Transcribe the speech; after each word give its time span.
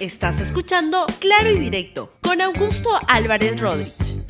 Estás 0.00 0.38
escuchando 0.38 1.06
Claro 1.18 1.50
y 1.50 1.58
Directo 1.58 2.12
con 2.22 2.40
Augusto 2.40 2.88
Álvarez 3.08 3.58
Rodríguez. 3.58 4.22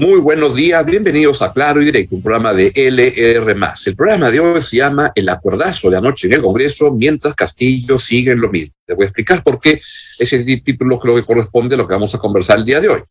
Muy 0.00 0.18
buenos 0.18 0.56
días, 0.56 0.84
bienvenidos 0.84 1.42
a 1.42 1.52
Claro 1.52 1.80
y 1.80 1.84
Directo, 1.84 2.16
un 2.16 2.22
programa 2.22 2.52
de 2.52 2.72
LR. 2.74 3.54
El 3.86 3.96
programa 3.96 4.32
de 4.32 4.40
hoy 4.40 4.60
se 4.62 4.78
llama 4.78 5.12
El 5.14 5.28
Acuerdazo 5.28 5.90
de 5.90 5.98
anoche 5.98 6.26
en 6.26 6.32
el 6.32 6.42
Congreso, 6.42 6.92
mientras 6.92 7.36
Castillo 7.36 8.00
sigue 8.00 8.32
en 8.32 8.40
lo 8.40 8.50
mismo. 8.50 8.74
Les 8.88 8.96
voy 8.96 9.04
a 9.04 9.08
explicar 9.08 9.42
por 9.42 9.60
qué 9.60 9.80
ese 10.18 10.42
título 10.60 10.98
creo 10.98 11.14
que 11.14 11.22
corresponde 11.22 11.74
a 11.74 11.78
lo 11.78 11.86
que 11.86 11.92
vamos 11.92 12.14
a 12.14 12.18
conversar 12.18 12.58
el 12.58 12.64
día 12.64 12.80
de 12.80 12.88
hoy. 12.88 13.02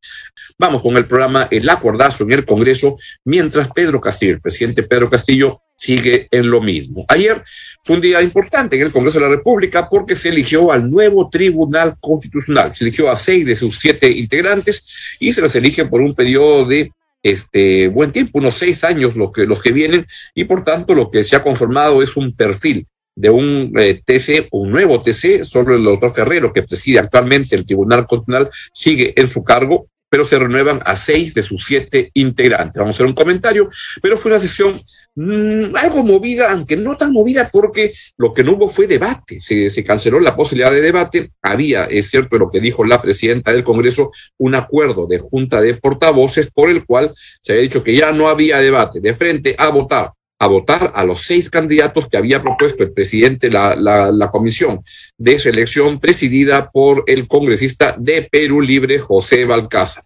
Vamos 0.58 0.82
con 0.82 0.98
el 0.98 1.06
programa 1.06 1.48
El 1.52 1.70
Acuerdazo 1.70 2.24
en 2.24 2.32
el 2.32 2.46
Congreso, 2.46 2.98
mientras 3.24 3.70
Pedro 3.72 4.02
Castillo, 4.02 4.34
el 4.34 4.42
presidente 4.42 4.82
Pedro 4.82 5.08
Castillo, 5.08 5.62
sigue 5.76 6.28
en 6.32 6.50
lo 6.50 6.62
mismo. 6.62 7.06
Ayer 7.08 7.44
fue 7.84 7.98
un 7.98 8.02
día 8.02 8.24
importante 8.24 8.76
en 8.76 8.82
el 8.82 8.92
Congreso 8.92 9.20
de 9.20 9.26
la 9.26 9.36
República 9.36 9.88
porque 9.88 10.16
se 10.16 10.30
eligió 10.30 10.72
al 10.72 10.90
nuevo 10.90 11.30
Tribunal 11.30 11.96
Constitucional. 12.00 12.76
Se 12.76 12.84
eligió 12.84 13.12
a 13.12 13.16
seis 13.16 13.46
de 13.46 13.56
sus 13.56 13.78
siete 13.78 14.10
integrantes 14.10 15.16
y 15.20 15.32
se 15.32 15.42
los 15.42 15.56
elige 15.56 15.86
por 15.86 16.02
un 16.02 16.16
periodo 16.16 16.66
de 16.66 16.92
este 17.22 17.88
buen 17.88 18.12
tiempo, 18.12 18.40
unos 18.40 18.58
seis 18.58 18.84
años 18.84 19.16
los 19.16 19.32
que, 19.32 19.46
los 19.46 19.62
que 19.62 19.72
vienen, 19.72 20.08
y 20.34 20.46
por 20.46 20.64
tanto 20.64 20.96
lo 20.96 21.12
que 21.12 21.24
se 21.24 21.36
ha 21.36 21.44
conformado 21.44 22.02
es 22.02 22.16
un 22.16 22.36
perfil 22.36 22.88
de 23.18 23.32
un 23.32 23.74
eh, 23.78 24.00
TC, 24.06 24.48
un 24.52 24.70
nuevo 24.70 25.02
TC, 25.02 25.44
sobre 25.44 25.76
el 25.76 25.84
doctor 25.84 26.12
Ferrero, 26.12 26.54
que 26.54 26.62
preside 26.62 27.00
actualmente 27.00 27.56
el 27.56 27.66
Tribunal 27.66 28.06
Constitucional, 28.06 28.50
sigue 28.72 29.20
en 29.20 29.28
su 29.28 29.44
cargo, 29.44 29.88
pero 30.08 30.24
se 30.24 30.38
renuevan 30.38 30.80
a 30.86 30.96
seis 30.96 31.34
de 31.34 31.42
sus 31.42 31.66
siete 31.66 32.12
integrantes. 32.14 32.78
Vamos 32.78 32.94
a 32.94 32.98
hacer 32.98 33.06
un 33.08 33.16
comentario, 33.16 33.70
pero 34.04 34.18
fue 34.18 34.32
una 34.32 34.40
sesión 34.40 34.80
mm, 35.16 35.76
algo 35.76 36.04
movida, 36.04 36.52
aunque 36.52 36.78
no 36.78 36.96
tan 36.96 37.12
movida, 37.12 37.50
porque 37.52 37.92
lo 38.18 38.36
que 38.36 38.44
no 38.44 38.54
hubo 38.54 38.70
fue 38.70 38.86
debate, 38.86 39.42
se, 39.42 39.72
se, 39.72 39.84
canceló 39.84 40.20
la 40.20 40.36
posibilidad 40.36 40.72
de 40.72 40.82
debate. 40.82 41.32
Había, 41.42 41.86
es 41.86 42.12
cierto, 42.12 42.38
lo 42.38 42.52
que 42.52 42.60
dijo 42.60 42.86
la 42.86 43.02
presidenta 43.02 43.52
del 43.52 43.64
Congreso, 43.64 44.12
un 44.38 44.54
acuerdo 44.54 45.08
de 45.08 45.18
junta 45.18 45.60
de 45.60 45.74
portavoces 45.74 46.52
por 46.52 46.70
el 46.70 46.86
cual 46.86 47.14
se 47.42 47.54
había 47.54 47.64
dicho 47.64 47.84
que 47.84 47.96
ya 47.96 48.12
no 48.12 48.30
había 48.30 48.60
debate, 48.60 49.00
de 49.02 49.16
frente 49.16 49.56
a 49.58 49.70
votar 49.70 50.12
a 50.40 50.48
votar 50.48 50.92
a 50.94 51.04
los 51.04 51.24
seis 51.24 51.50
candidatos 51.50 52.08
que 52.08 52.18
había 52.18 52.42
propuesto 52.42 52.84
el 52.84 52.92
presidente, 52.92 53.50
la, 53.50 53.76
la, 53.76 54.12
la, 54.12 54.30
comisión 54.30 54.84
de 55.18 55.40
selección 55.40 56.00
presidida 56.00 56.70
por 56.70 57.04
el 57.08 57.28
congresista 57.28 57.96
de 57.98 58.24
Perú 58.24 58.62
Libre, 58.62 59.00
José 59.00 59.46
Balcázar. 59.46 60.04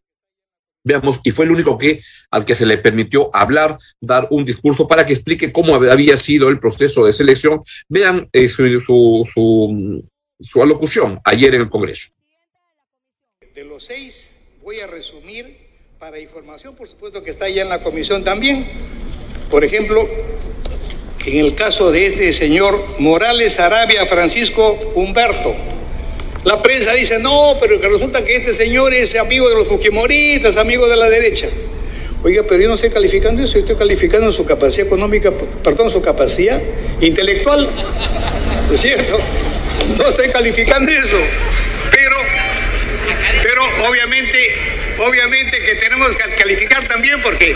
Veamos, 0.84 1.20
y 1.24 1.32
fue 1.32 1.46
el 1.46 1.52
único 1.52 1.78
que 1.78 2.02
al 2.32 2.46
que 2.46 2.56
se 2.56 2.66
le 2.66 2.78
permitió 2.78 3.30
hablar, 3.36 3.78
dar 4.00 4.28
un 4.32 4.46
discurso 4.46 4.88
para 4.88 5.06
que 5.06 5.14
explique 5.14 5.52
cómo 5.52 5.76
había 5.76 6.18
sido 6.18 6.50
el 6.50 6.60
proceso 6.60 7.06
de 7.06 7.14
selección. 7.14 7.62
Vean 7.88 8.28
eh, 8.32 8.48
su, 8.50 8.66
su, 8.80 9.30
su, 9.32 10.10
su 10.40 10.64
alocución 10.64 11.20
ayer 11.26 11.54
en 11.54 11.62
el 11.62 11.70
Congreso. 11.70 12.10
De 13.54 13.66
los 13.66 13.84
seis, 13.84 14.32
voy 14.64 14.80
a 14.80 14.88
resumir 14.88 15.58
para 16.00 16.18
información, 16.20 16.74
por 16.76 16.88
supuesto 16.88 17.22
que 17.22 17.30
está 17.30 17.48
ya 17.48 17.62
en 17.62 17.70
la 17.70 17.84
comisión 17.84 18.24
también 18.24 18.66
por 19.52 19.66
ejemplo, 19.66 20.08
en 21.26 21.38
el 21.38 21.56
caso 21.56 21.92
de 21.92 22.08
este 22.08 22.34
señor 22.34 22.96
Morales 23.00 23.60
Arabia 23.60 24.06
Francisco 24.06 24.78
Humberto, 24.96 25.56
la 26.44 26.62
prensa 26.62 26.94
dice, 26.94 27.20
no, 27.20 27.58
pero 27.60 27.78
resulta 27.78 28.26
que 28.26 28.36
este 28.36 28.54
señor 28.54 28.94
es 28.94 29.16
amigo 29.16 29.48
de 29.48 29.56
los 29.56 29.68
fujimoristas, 29.68 30.58
amigo 30.58 30.88
de 30.88 30.98
la 30.98 31.08
derecha. 31.08 31.48
Oiga, 32.24 32.44
pero 32.48 32.62
yo 32.62 32.68
no 32.68 32.76
estoy 32.76 32.90
calificando 32.90 33.44
eso, 33.44 33.54
yo 33.54 33.60
estoy 33.60 33.76
calificando 33.76 34.32
su 34.32 34.46
capacidad 34.46 34.88
económica, 34.88 35.32
perdón, 35.64 35.92
su 35.92 36.02
capacidad 36.02 36.60
intelectual. 37.00 37.70
¿Es 38.72 38.82
cierto? 38.82 39.20
No 39.98 40.08
estoy 40.08 40.30
calificando 40.30 40.92
eso. 40.92 41.18
Pero, 41.92 42.16
pero 43.44 43.64
obviamente, 43.88 44.38
obviamente 45.00 45.60
que 45.60 45.76
tenemos 45.76 46.16
que 46.16 46.34
calificar 46.36 46.88
también 46.88 47.22
porque 47.22 47.56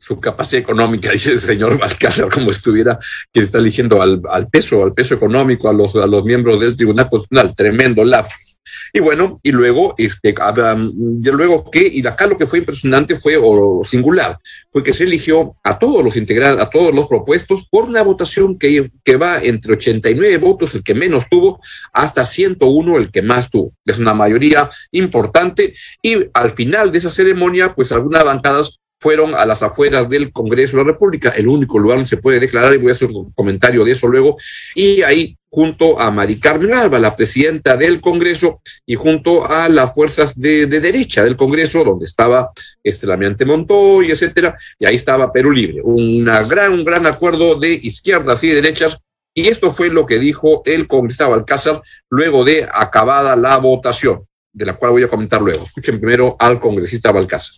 su 0.00 0.18
capacidad 0.18 0.62
económica, 0.62 1.10
dice 1.12 1.32
el 1.32 1.40
señor 1.40 1.78
Balcázar, 1.78 2.30
como 2.30 2.50
estuviera, 2.50 2.98
que 3.32 3.40
está 3.40 3.58
eligiendo 3.58 4.00
al, 4.00 4.22
al, 4.30 4.48
peso, 4.48 4.82
al 4.82 4.94
peso 4.94 5.14
económico, 5.14 5.68
a 5.68 5.72
los, 5.72 5.94
a 5.94 6.06
los 6.06 6.24
miembros 6.24 6.58
del 6.58 6.74
Tribunal 6.74 7.08
Constitucional, 7.08 7.54
tremendo 7.54 8.04
lapsus. 8.04 8.60
Y 8.92 9.00
bueno, 9.00 9.38
y 9.42 9.52
luego, 9.52 9.94
este, 9.98 10.34
y 10.34 11.30
luego 11.30 11.70
que, 11.70 11.86
y 11.86 12.04
acá 12.06 12.26
lo 12.26 12.36
que 12.36 12.46
fue 12.46 12.60
impresionante 12.60 13.20
fue, 13.20 13.36
o 13.40 13.82
singular, 13.84 14.38
fue 14.70 14.82
que 14.82 14.94
se 14.94 15.04
eligió 15.04 15.52
a 15.62 15.78
todos 15.78 16.02
los 16.04 16.16
integrantes, 16.16 16.64
a 16.64 16.70
todos 16.70 16.94
los 16.94 17.06
propuestos, 17.06 17.66
por 17.70 17.84
una 17.84 18.02
votación 18.02 18.58
que, 18.58 18.90
que 19.04 19.16
va 19.16 19.38
entre 19.42 19.74
89 19.74 20.38
votos, 20.38 20.74
el 20.74 20.82
que 20.82 20.94
menos 20.94 21.24
tuvo, 21.30 21.60
hasta 21.92 22.26
101, 22.26 22.96
el 22.96 23.10
que 23.10 23.22
más 23.22 23.50
tuvo. 23.50 23.72
Es 23.84 23.98
una 23.98 24.14
mayoría 24.14 24.68
importante, 24.92 25.74
y 26.02 26.16
al 26.32 26.50
final 26.52 26.90
de 26.90 26.98
esa 26.98 27.10
ceremonia, 27.10 27.74
pues 27.74 27.92
algunas 27.92 28.24
bancadas 28.24 28.80
fueron 29.00 29.34
a 29.34 29.46
las 29.46 29.62
afueras 29.62 30.08
del 30.08 30.30
Congreso 30.30 30.76
de 30.76 30.84
la 30.84 30.92
República, 30.92 31.30
el 31.30 31.48
único 31.48 31.78
lugar 31.78 31.96
donde 31.98 32.08
se 32.08 32.18
puede 32.18 32.38
declarar, 32.38 32.74
y 32.74 32.78
voy 32.78 32.90
a 32.90 32.92
hacer 32.92 33.08
un 33.08 33.32
comentario 33.32 33.82
de 33.82 33.92
eso 33.92 34.06
luego, 34.06 34.36
y 34.74 35.02
ahí 35.02 35.36
junto 35.48 35.98
a 35.98 36.10
Mari 36.10 36.38
Carmen 36.38 36.72
Alba, 36.72 36.98
la 36.98 37.16
presidenta 37.16 37.76
del 37.76 38.00
Congreso, 38.00 38.60
y 38.86 38.94
junto 38.94 39.50
a 39.50 39.68
las 39.68 39.94
fuerzas 39.94 40.38
de, 40.38 40.66
de 40.66 40.80
derecha 40.80 41.24
del 41.24 41.34
Congreso, 41.34 41.82
donde 41.82 42.04
estaba 42.04 42.50
Estelamiante 42.84 43.46
Montoy, 43.46 44.10
etcétera, 44.10 44.56
y 44.78 44.86
ahí 44.86 44.96
estaba 44.96 45.32
Perú 45.32 45.50
Libre, 45.50 45.80
una 45.82 46.42
gran, 46.42 46.72
un 46.72 46.84
gran 46.84 47.06
acuerdo 47.06 47.58
de 47.58 47.72
izquierdas 47.72 48.44
y 48.44 48.48
derechas, 48.48 48.98
y 49.34 49.48
esto 49.48 49.70
fue 49.70 49.88
lo 49.88 50.04
que 50.04 50.18
dijo 50.18 50.62
el 50.66 50.86
congresista 50.86 51.26
Balcázar 51.26 51.80
luego 52.10 52.44
de 52.44 52.68
acabada 52.70 53.34
la 53.34 53.56
votación, 53.56 54.26
de 54.52 54.66
la 54.66 54.74
cual 54.74 54.92
voy 54.92 55.04
a 55.04 55.08
comentar 55.08 55.40
luego. 55.40 55.64
Escuchen 55.64 56.00
primero 56.00 56.36
al 56.38 56.60
congresista 56.60 57.12
Balcázar 57.12 57.54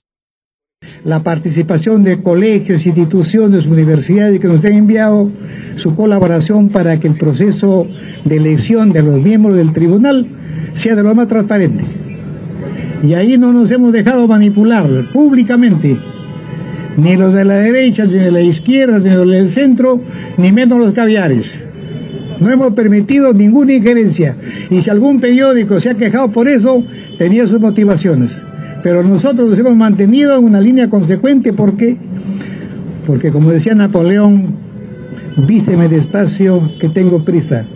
la 1.04 1.22
participación 1.22 2.04
de 2.04 2.22
colegios, 2.22 2.86
instituciones, 2.86 3.66
universidades 3.66 4.40
que 4.40 4.48
nos 4.48 4.64
han 4.64 4.74
enviado 4.74 5.30
su 5.76 5.94
colaboración 5.94 6.68
para 6.68 6.98
que 7.00 7.08
el 7.08 7.16
proceso 7.16 7.86
de 8.24 8.36
elección 8.36 8.90
de 8.90 9.02
los 9.02 9.20
miembros 9.20 9.56
del 9.56 9.72
tribunal 9.72 10.26
sea 10.74 10.94
de 10.94 11.02
lo 11.02 11.14
más 11.14 11.28
transparente. 11.28 11.84
Y 13.02 13.14
ahí 13.14 13.36
no 13.36 13.52
nos 13.52 13.70
hemos 13.70 13.92
dejado 13.92 14.28
manipular 14.28 14.86
públicamente, 15.12 15.96
ni 16.96 17.16
los 17.16 17.32
de 17.32 17.44
la 17.44 17.56
derecha, 17.56 18.04
ni 18.04 18.14
de 18.14 18.30
la 18.30 18.42
izquierda, 18.42 18.98
ni 18.98 19.10
los 19.10 19.28
del 19.28 19.48
centro, 19.48 20.00
ni 20.36 20.52
menos 20.52 20.78
los 20.78 20.94
caviares. 20.94 21.64
No 22.38 22.50
hemos 22.50 22.74
permitido 22.74 23.32
ninguna 23.32 23.74
injerencia. 23.74 24.36
Y 24.70 24.82
si 24.82 24.90
algún 24.90 25.20
periódico 25.20 25.80
se 25.80 25.90
ha 25.90 25.94
quejado 25.94 26.30
por 26.30 26.48
eso, 26.48 26.84
tenía 27.18 27.46
sus 27.46 27.60
motivaciones 27.60 28.42
pero 28.82 29.02
nosotros 29.02 29.50
nos 29.50 29.58
hemos 29.58 29.76
mantenido 29.76 30.36
en 30.38 30.44
una 30.44 30.60
línea 30.60 30.90
consecuente 30.90 31.52
porque, 31.52 31.96
porque 33.06 33.30
como 33.30 33.50
decía 33.50 33.74
Napoleón, 33.74 34.54
vísteme 35.36 35.88
despacio 35.88 36.70
que 36.80 36.88
tengo 36.88 37.24
prisa. 37.24 37.66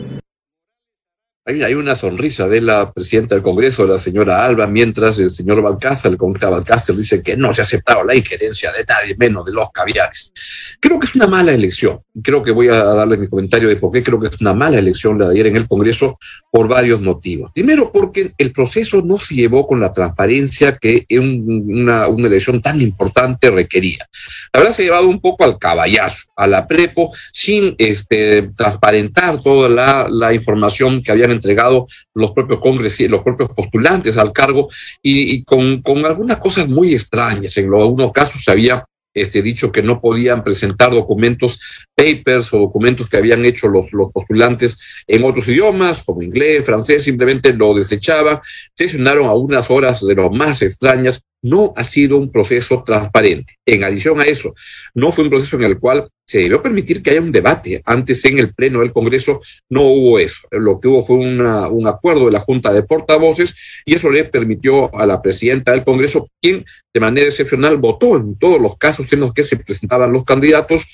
Hay 1.48 1.74
una 1.74 1.94
sonrisa 1.94 2.48
de 2.48 2.60
la 2.60 2.90
presidenta 2.92 3.36
del 3.36 3.42
Congreso, 3.44 3.86
la 3.86 4.00
señora 4.00 4.44
Alba, 4.44 4.66
mientras 4.66 5.16
el 5.20 5.30
señor 5.30 5.62
Balcázar, 5.62 6.10
el 6.10 6.18
congresista 6.18 6.50
Balcázar, 6.50 6.96
dice 6.96 7.22
que 7.22 7.36
no 7.36 7.52
se 7.52 7.60
ha 7.60 7.62
aceptado 7.62 8.02
la 8.02 8.16
injerencia 8.16 8.72
de 8.72 8.84
nadie, 8.84 9.14
menos 9.16 9.44
de 9.44 9.52
los 9.52 9.70
caviares. 9.70 10.32
Creo 10.80 10.98
que 10.98 11.06
es 11.06 11.14
una 11.14 11.28
mala 11.28 11.52
elección. 11.52 12.00
Creo 12.20 12.42
que 12.42 12.50
voy 12.50 12.66
a 12.66 12.82
darle 12.82 13.16
mi 13.16 13.28
comentario 13.28 13.68
de 13.68 13.76
por 13.76 13.92
qué 13.92 14.02
creo 14.02 14.18
que 14.18 14.26
es 14.26 14.40
una 14.40 14.54
mala 14.54 14.80
elección 14.80 15.20
la 15.20 15.28
de 15.28 15.34
ayer 15.34 15.46
en 15.46 15.56
el 15.56 15.68
Congreso 15.68 16.18
por 16.50 16.66
varios 16.66 17.00
motivos. 17.00 17.52
Primero, 17.54 17.92
porque 17.92 18.32
el 18.36 18.50
proceso 18.50 19.02
no 19.02 19.16
se 19.16 19.36
llevó 19.36 19.68
con 19.68 19.78
la 19.78 19.92
transparencia 19.92 20.76
que 20.76 21.06
una, 21.10 22.08
una 22.08 22.26
elección 22.26 22.60
tan 22.60 22.80
importante 22.80 23.50
requería. 23.50 24.04
La 24.52 24.58
verdad 24.58 24.74
se 24.74 24.82
ha 24.82 24.86
llevado 24.86 25.06
un 25.06 25.20
poco 25.20 25.44
al 25.44 25.60
caballazo, 25.60 26.24
a 26.34 26.48
la 26.48 26.66
prepo, 26.66 27.14
sin 27.32 27.76
este, 27.78 28.50
transparentar 28.56 29.40
toda 29.40 29.68
la, 29.68 30.08
la 30.10 30.34
información 30.34 31.00
que 31.04 31.12
habían 31.12 31.35
entregado 31.36 31.86
los 32.14 32.32
propios 32.32 32.60
congresistas, 32.60 33.12
los 33.12 33.22
propios 33.22 33.50
postulantes 33.50 34.16
al 34.16 34.32
cargo 34.32 34.68
y, 35.02 35.44
con, 35.44 35.82
con, 35.82 36.04
algunas 36.04 36.38
cosas 36.38 36.68
muy 36.68 36.94
extrañas. 36.94 37.56
En 37.56 37.72
algunos 37.72 38.12
casos 38.12 38.42
se 38.42 38.50
había 38.50 38.84
este, 39.16 39.40
dicho 39.40 39.72
que 39.72 39.82
no 39.82 40.00
podían 40.00 40.44
presentar 40.44 40.90
documentos, 40.90 41.86
papers 41.94 42.52
o 42.52 42.58
documentos 42.58 43.08
que 43.08 43.16
habían 43.16 43.44
hecho 43.46 43.66
los, 43.66 43.92
los 43.92 44.12
postulantes 44.12 44.78
en 45.06 45.24
otros 45.24 45.48
idiomas, 45.48 46.02
como 46.02 46.20
inglés, 46.20 46.66
francés, 46.66 47.04
simplemente 47.04 47.54
lo 47.54 47.72
desechaban. 47.72 48.40
Se 48.74 48.84
a 48.86 49.10
algunas 49.10 49.70
horas 49.70 50.06
de 50.06 50.14
lo 50.14 50.30
más 50.30 50.60
extrañas 50.60 51.22
no 51.46 51.72
ha 51.76 51.84
sido 51.84 52.16
un 52.18 52.30
proceso 52.30 52.82
transparente. 52.84 53.54
En 53.64 53.84
adición 53.84 54.20
a 54.20 54.24
eso, 54.24 54.52
no 54.94 55.12
fue 55.12 55.24
un 55.24 55.30
proceso 55.30 55.56
en 55.56 55.62
el 55.62 55.78
cual 55.78 56.08
se 56.26 56.38
debió 56.38 56.60
permitir 56.60 57.02
que 57.02 57.10
haya 57.10 57.20
un 57.20 57.30
debate. 57.30 57.82
Antes 57.84 58.24
en 58.24 58.40
el 58.40 58.52
Pleno 58.52 58.80
del 58.80 58.90
Congreso 58.90 59.40
no 59.70 59.82
hubo 59.82 60.18
eso. 60.18 60.40
Lo 60.50 60.80
que 60.80 60.88
hubo 60.88 61.06
fue 61.06 61.16
un 61.16 61.86
acuerdo 61.86 62.26
de 62.26 62.32
la 62.32 62.40
Junta 62.40 62.72
de 62.72 62.82
Portavoces 62.82 63.54
y 63.84 63.94
eso 63.94 64.10
le 64.10 64.24
permitió 64.24 64.92
a 64.98 65.06
la 65.06 65.22
presidenta 65.22 65.70
del 65.70 65.84
Congreso, 65.84 66.28
quien 66.42 66.64
de 66.92 67.00
manera 67.00 67.28
excepcional 67.28 67.76
votó 67.76 68.16
en 68.16 68.36
todos 68.36 68.60
los 68.60 68.76
casos 68.76 69.12
en 69.12 69.20
los 69.20 69.32
que 69.32 69.44
se 69.44 69.56
presentaban 69.56 70.12
los 70.12 70.24
candidatos 70.24 70.84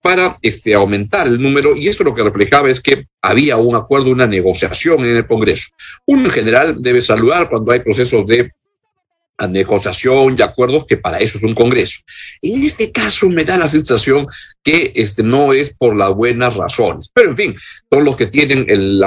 para 0.00 0.36
este, 0.40 0.72
aumentar 0.74 1.26
el 1.26 1.40
número 1.40 1.74
y 1.74 1.88
esto 1.88 2.04
lo 2.04 2.14
que 2.14 2.22
reflejaba 2.22 2.70
es 2.70 2.78
que 2.78 3.06
había 3.20 3.56
un 3.56 3.74
acuerdo, 3.74 4.10
una 4.10 4.28
negociación 4.28 5.04
en 5.04 5.16
el 5.16 5.26
Congreso. 5.26 5.66
Uno 6.06 6.26
en 6.26 6.30
general 6.30 6.76
debe 6.80 7.02
saludar 7.02 7.48
cuando 7.48 7.72
hay 7.72 7.80
procesos 7.80 8.24
de 8.24 8.52
negociación 9.46 10.36
y 10.38 10.42
acuerdos, 10.42 10.86
que 10.86 10.96
para 10.96 11.18
eso 11.18 11.36
es 11.36 11.44
un 11.44 11.54
Congreso. 11.54 12.00
En 12.40 12.62
este 12.62 12.90
caso 12.90 13.28
me 13.28 13.44
da 13.44 13.58
la 13.58 13.68
sensación 13.68 14.26
que 14.62 14.92
este, 14.94 15.22
no 15.22 15.52
es 15.52 15.74
por 15.76 15.94
las 15.94 16.14
buenas 16.14 16.56
razones. 16.56 17.10
Pero 17.12 17.30
en 17.30 17.36
fin, 17.36 17.56
todos 17.90 18.02
los 18.02 18.16
que 18.16 18.26
tienen 18.26 18.64
el, 18.68 19.04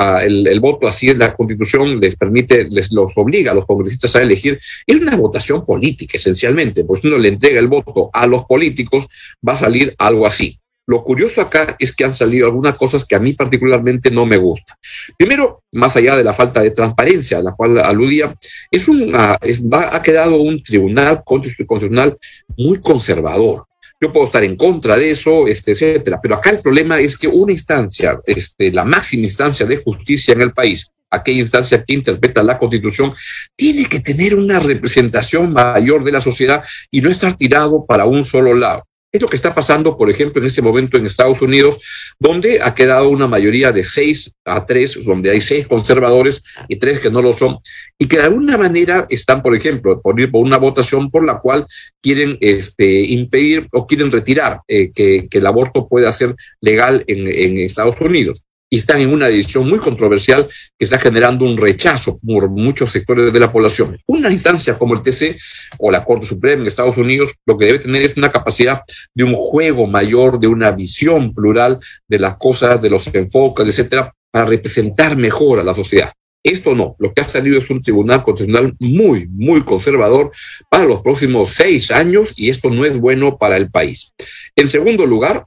el, 0.48 0.60
voto, 0.60 0.88
así 0.88 1.10
es 1.10 1.18
la 1.18 1.34
Constitución, 1.34 2.00
les 2.00 2.16
permite, 2.16 2.70
les 2.70 2.92
los 2.92 3.14
obliga 3.16 3.52
a 3.52 3.56
los 3.56 3.66
congresistas 3.66 4.16
a 4.16 4.22
elegir. 4.22 4.60
Es 4.86 5.02
una 5.02 5.16
votación 5.16 5.66
política, 5.66 6.18
esencialmente, 6.18 6.84
pues 6.84 7.04
uno 7.04 7.18
le 7.18 7.30
entrega 7.30 7.60
el 7.60 7.68
voto 7.68 8.10
a 8.14 8.28
los 8.28 8.46
políticos, 8.46 9.08
va 9.46 9.54
a 9.54 9.58
salir 9.58 9.96
algo 9.98 10.28
así. 10.28 10.59
Lo 10.90 11.04
curioso 11.04 11.40
acá 11.40 11.76
es 11.78 11.92
que 11.92 12.04
han 12.04 12.16
salido 12.16 12.48
algunas 12.48 12.76
cosas 12.76 13.06
que 13.06 13.14
a 13.14 13.20
mí 13.20 13.34
particularmente 13.34 14.10
no 14.10 14.26
me 14.26 14.38
gustan. 14.38 14.76
Primero, 15.16 15.62
más 15.74 15.96
allá 15.96 16.18
de 16.18 16.24
la 16.24 16.34
falta 16.34 16.64
de 16.64 16.72
transparencia 16.72 17.38
a 17.38 17.44
la 17.44 17.52
cual 17.52 17.78
aludía, 17.78 18.36
es 18.72 18.88
un, 18.88 19.12
ha 19.14 20.02
quedado 20.02 20.38
un 20.38 20.64
tribunal 20.64 21.22
constitucional 21.24 22.18
muy 22.58 22.82
conservador. 22.82 23.68
Yo 24.02 24.12
puedo 24.12 24.26
estar 24.26 24.44
en 24.44 24.56
contra 24.56 24.98
de 24.98 25.12
eso, 25.12 25.48
este, 25.48 25.74
etcétera, 25.74 26.20
pero 26.20 26.34
acá 26.34 26.50
el 26.50 26.60
problema 26.60 27.00
es 27.00 27.16
que 27.16 27.28
una 27.28 27.52
instancia, 27.52 28.20
este, 28.26 28.72
la 28.72 28.84
máxima 28.84 29.26
instancia 29.26 29.68
de 29.68 29.78
justicia 29.78 30.34
en 30.34 30.42
el 30.42 30.54
país, 30.54 30.88
aquella 31.12 31.42
instancia 31.42 31.84
que 31.84 31.94
interpreta 31.94 32.42
la 32.42 32.58
Constitución, 32.58 33.14
tiene 33.56 33.86
que 33.86 34.00
tener 34.00 34.34
una 34.34 34.60
representación 34.60 35.54
mayor 35.54 36.04
de 36.04 36.14
la 36.14 36.22
sociedad 36.22 36.64
y 36.90 37.00
no 37.02 37.12
estar 37.12 37.36
tirado 37.38 37.86
para 37.86 38.06
un 38.06 38.26
solo 38.26 38.56
lado. 38.56 38.89
Es 39.12 39.22
lo 39.22 39.28
que 39.28 39.36
está 39.36 39.56
pasando, 39.56 39.98
por 39.98 40.10
ejemplo, 40.10 40.40
en 40.40 40.46
este 40.46 40.62
momento 40.62 40.98
en 40.98 41.06
Estados 41.08 41.42
Unidos, 41.42 41.80
donde 42.20 42.62
ha 42.62 42.76
quedado 42.76 43.10
una 43.10 43.28
mayoría 43.28 43.72
de 43.72 43.84
seis 43.84 44.36
a 44.46 44.66
tres, 44.68 45.04
donde 45.04 45.32
hay 45.32 45.42
seis 45.42 45.68
conservadores 45.68 46.44
y 46.68 46.76
tres 46.78 47.00
que 47.00 47.10
no 47.10 47.22
lo 47.22 47.34
son, 47.34 47.58
y 47.98 48.08
que 48.08 48.18
de 48.18 48.24
alguna 48.24 48.56
manera 48.58 49.08
están, 49.10 49.42
por 49.42 49.56
ejemplo, 49.56 50.00
por 50.00 50.20
ir 50.20 50.30
por 50.30 50.46
una 50.46 50.58
votación 50.58 51.10
por 51.10 51.26
la 51.26 51.40
cual 51.40 51.66
quieren 52.02 52.38
este, 52.40 53.02
impedir 53.02 53.68
o 53.72 53.88
quieren 53.88 54.12
retirar 54.12 54.62
eh, 54.68 54.92
que, 54.92 55.28
el 55.32 55.48
aborto 55.48 55.88
pueda 55.88 56.12
ser 56.12 56.36
legal 56.60 57.04
en 57.08 57.58
Estados 57.58 57.96
Unidos 58.02 58.46
y 58.70 58.78
están 58.78 59.02
en 59.02 59.12
una 59.12 59.28
decisión 59.28 59.68
muy 59.68 59.80
controversial 59.80 60.48
que 60.48 60.86
está 60.86 61.00
generando 61.00 61.46
un 61.46 61.58
rechazo 61.58 62.20
por 62.20 62.50
muchos 62.50 62.92
sectores 62.92 63.34
de 63.34 63.40
la 63.40 63.52
población. 63.52 63.98
Una 64.06 64.32
instancia 64.32 64.78
como 64.78 64.94
el 64.94 65.02
TC 65.02 65.38
o 65.80 65.92
la 65.92 66.06
Corte 66.06 66.28
Suprema 66.28 66.62
en 66.62 66.68
Estados 66.68 66.98
Unidos 66.98 67.34
lo 67.46 67.58
que 67.58 67.66
debe 67.66 67.80
tener 67.80 68.04
es 68.04 68.16
una 68.18 68.32
capacidad 68.32 68.82
de 69.14 69.24
un 69.24 69.34
juego 69.34 69.88
mayor, 69.88 70.40
de 70.40 70.48
una 70.48 70.72
visión 70.72 71.34
plural 71.34 71.80
de 72.08 72.20
las 72.20 72.38
cosas, 72.38 72.82
de 72.82 72.90
los 72.90 73.08
enfoques, 73.08 73.68
etcétera, 73.68 74.14
para 74.32 74.46
representar 74.46 75.16
mejor 75.16 75.60
a 75.60 75.64
la 75.64 75.74
sociedad. 75.74 76.12
Esto 76.42 76.74
no, 76.74 76.96
lo 77.00 77.14
que 77.14 77.22
ha 77.22 77.26
salido 77.26 77.60
es 77.60 77.70
un 77.70 77.82
tribunal 77.82 78.24
constitucional 78.24 78.74
muy, 78.80 79.28
muy 79.28 79.62
conservador 79.64 80.32
para 80.70 80.86
los 80.86 81.02
próximos 81.02 81.52
seis 81.54 81.92
años 81.92 82.34
y 82.38 82.50
esto 82.50 82.70
no 82.70 82.86
es 82.86 82.98
bueno 82.98 83.38
para 83.38 83.58
el 83.58 83.70
país. 83.70 84.14
En 84.56 84.70
segundo 84.70 85.06
lugar, 85.06 85.46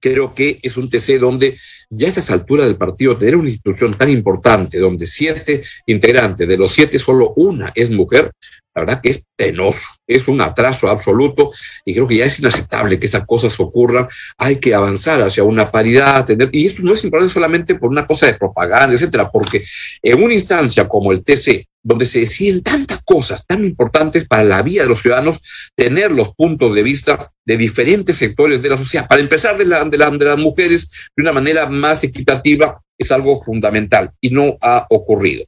creo 0.00 0.34
que 0.34 0.60
es 0.62 0.76
un 0.76 0.88
TC 0.88 1.18
donde 1.18 1.58
ya 1.90 2.06
a 2.06 2.08
estas 2.08 2.30
alturas 2.30 2.66
del 2.66 2.76
partido 2.76 3.16
tener 3.16 3.36
una 3.36 3.48
institución 3.48 3.94
tan 3.94 4.10
importante 4.10 4.78
donde 4.78 5.06
siete 5.06 5.62
integrantes, 5.86 6.46
de 6.46 6.56
los 6.56 6.72
siete 6.72 6.98
solo 6.98 7.32
una 7.36 7.72
es 7.74 7.90
mujer, 7.90 8.30
la 8.78 8.84
verdad 8.84 9.00
que 9.00 9.10
es 9.10 9.24
penoso, 9.34 9.88
es 10.06 10.28
un 10.28 10.40
atraso 10.40 10.88
absoluto 10.88 11.50
y 11.84 11.94
creo 11.94 12.06
que 12.06 12.16
ya 12.16 12.26
es 12.26 12.38
inaceptable 12.38 13.00
que 13.00 13.06
estas 13.06 13.26
cosas 13.26 13.58
ocurran. 13.58 14.06
Hay 14.36 14.56
que 14.56 14.72
avanzar 14.72 15.20
hacia 15.22 15.42
una 15.42 15.68
paridad, 15.68 16.24
tener, 16.24 16.48
y 16.52 16.66
esto 16.66 16.82
no 16.82 16.94
es 16.94 17.02
importante 17.02 17.34
solamente 17.34 17.74
por 17.74 17.90
una 17.90 18.06
cosa 18.06 18.26
de 18.26 18.34
propaganda, 18.34 18.94
etcétera, 18.94 19.30
porque 19.32 19.64
en 20.00 20.22
una 20.22 20.34
instancia 20.34 20.86
como 20.86 21.10
el 21.10 21.24
TC, 21.24 21.66
donde 21.82 22.06
se 22.06 22.20
deciden 22.20 22.62
tantas 22.62 23.02
cosas 23.02 23.46
tan 23.46 23.64
importantes 23.64 24.28
para 24.28 24.44
la 24.44 24.62
vida 24.62 24.82
de 24.82 24.88
los 24.88 25.00
ciudadanos, 25.00 25.40
tener 25.74 26.12
los 26.12 26.34
puntos 26.34 26.74
de 26.74 26.82
vista 26.82 27.32
de 27.44 27.56
diferentes 27.56 28.16
sectores 28.16 28.60
de 28.60 28.68
la 28.68 28.76
sociedad. 28.76 29.08
Para 29.08 29.22
empezar, 29.22 29.56
de, 29.56 29.64
la, 29.64 29.84
de, 29.84 29.96
de 29.96 30.24
las 30.24 30.38
mujeres 30.38 30.90
de 31.16 31.22
una 31.22 31.32
manera 31.32 31.68
más 31.78 32.04
equitativa, 32.04 32.80
es 32.98 33.12
algo 33.12 33.40
fundamental 33.40 34.10
y 34.20 34.30
no 34.30 34.58
ha 34.60 34.86
ocurrido. 34.90 35.44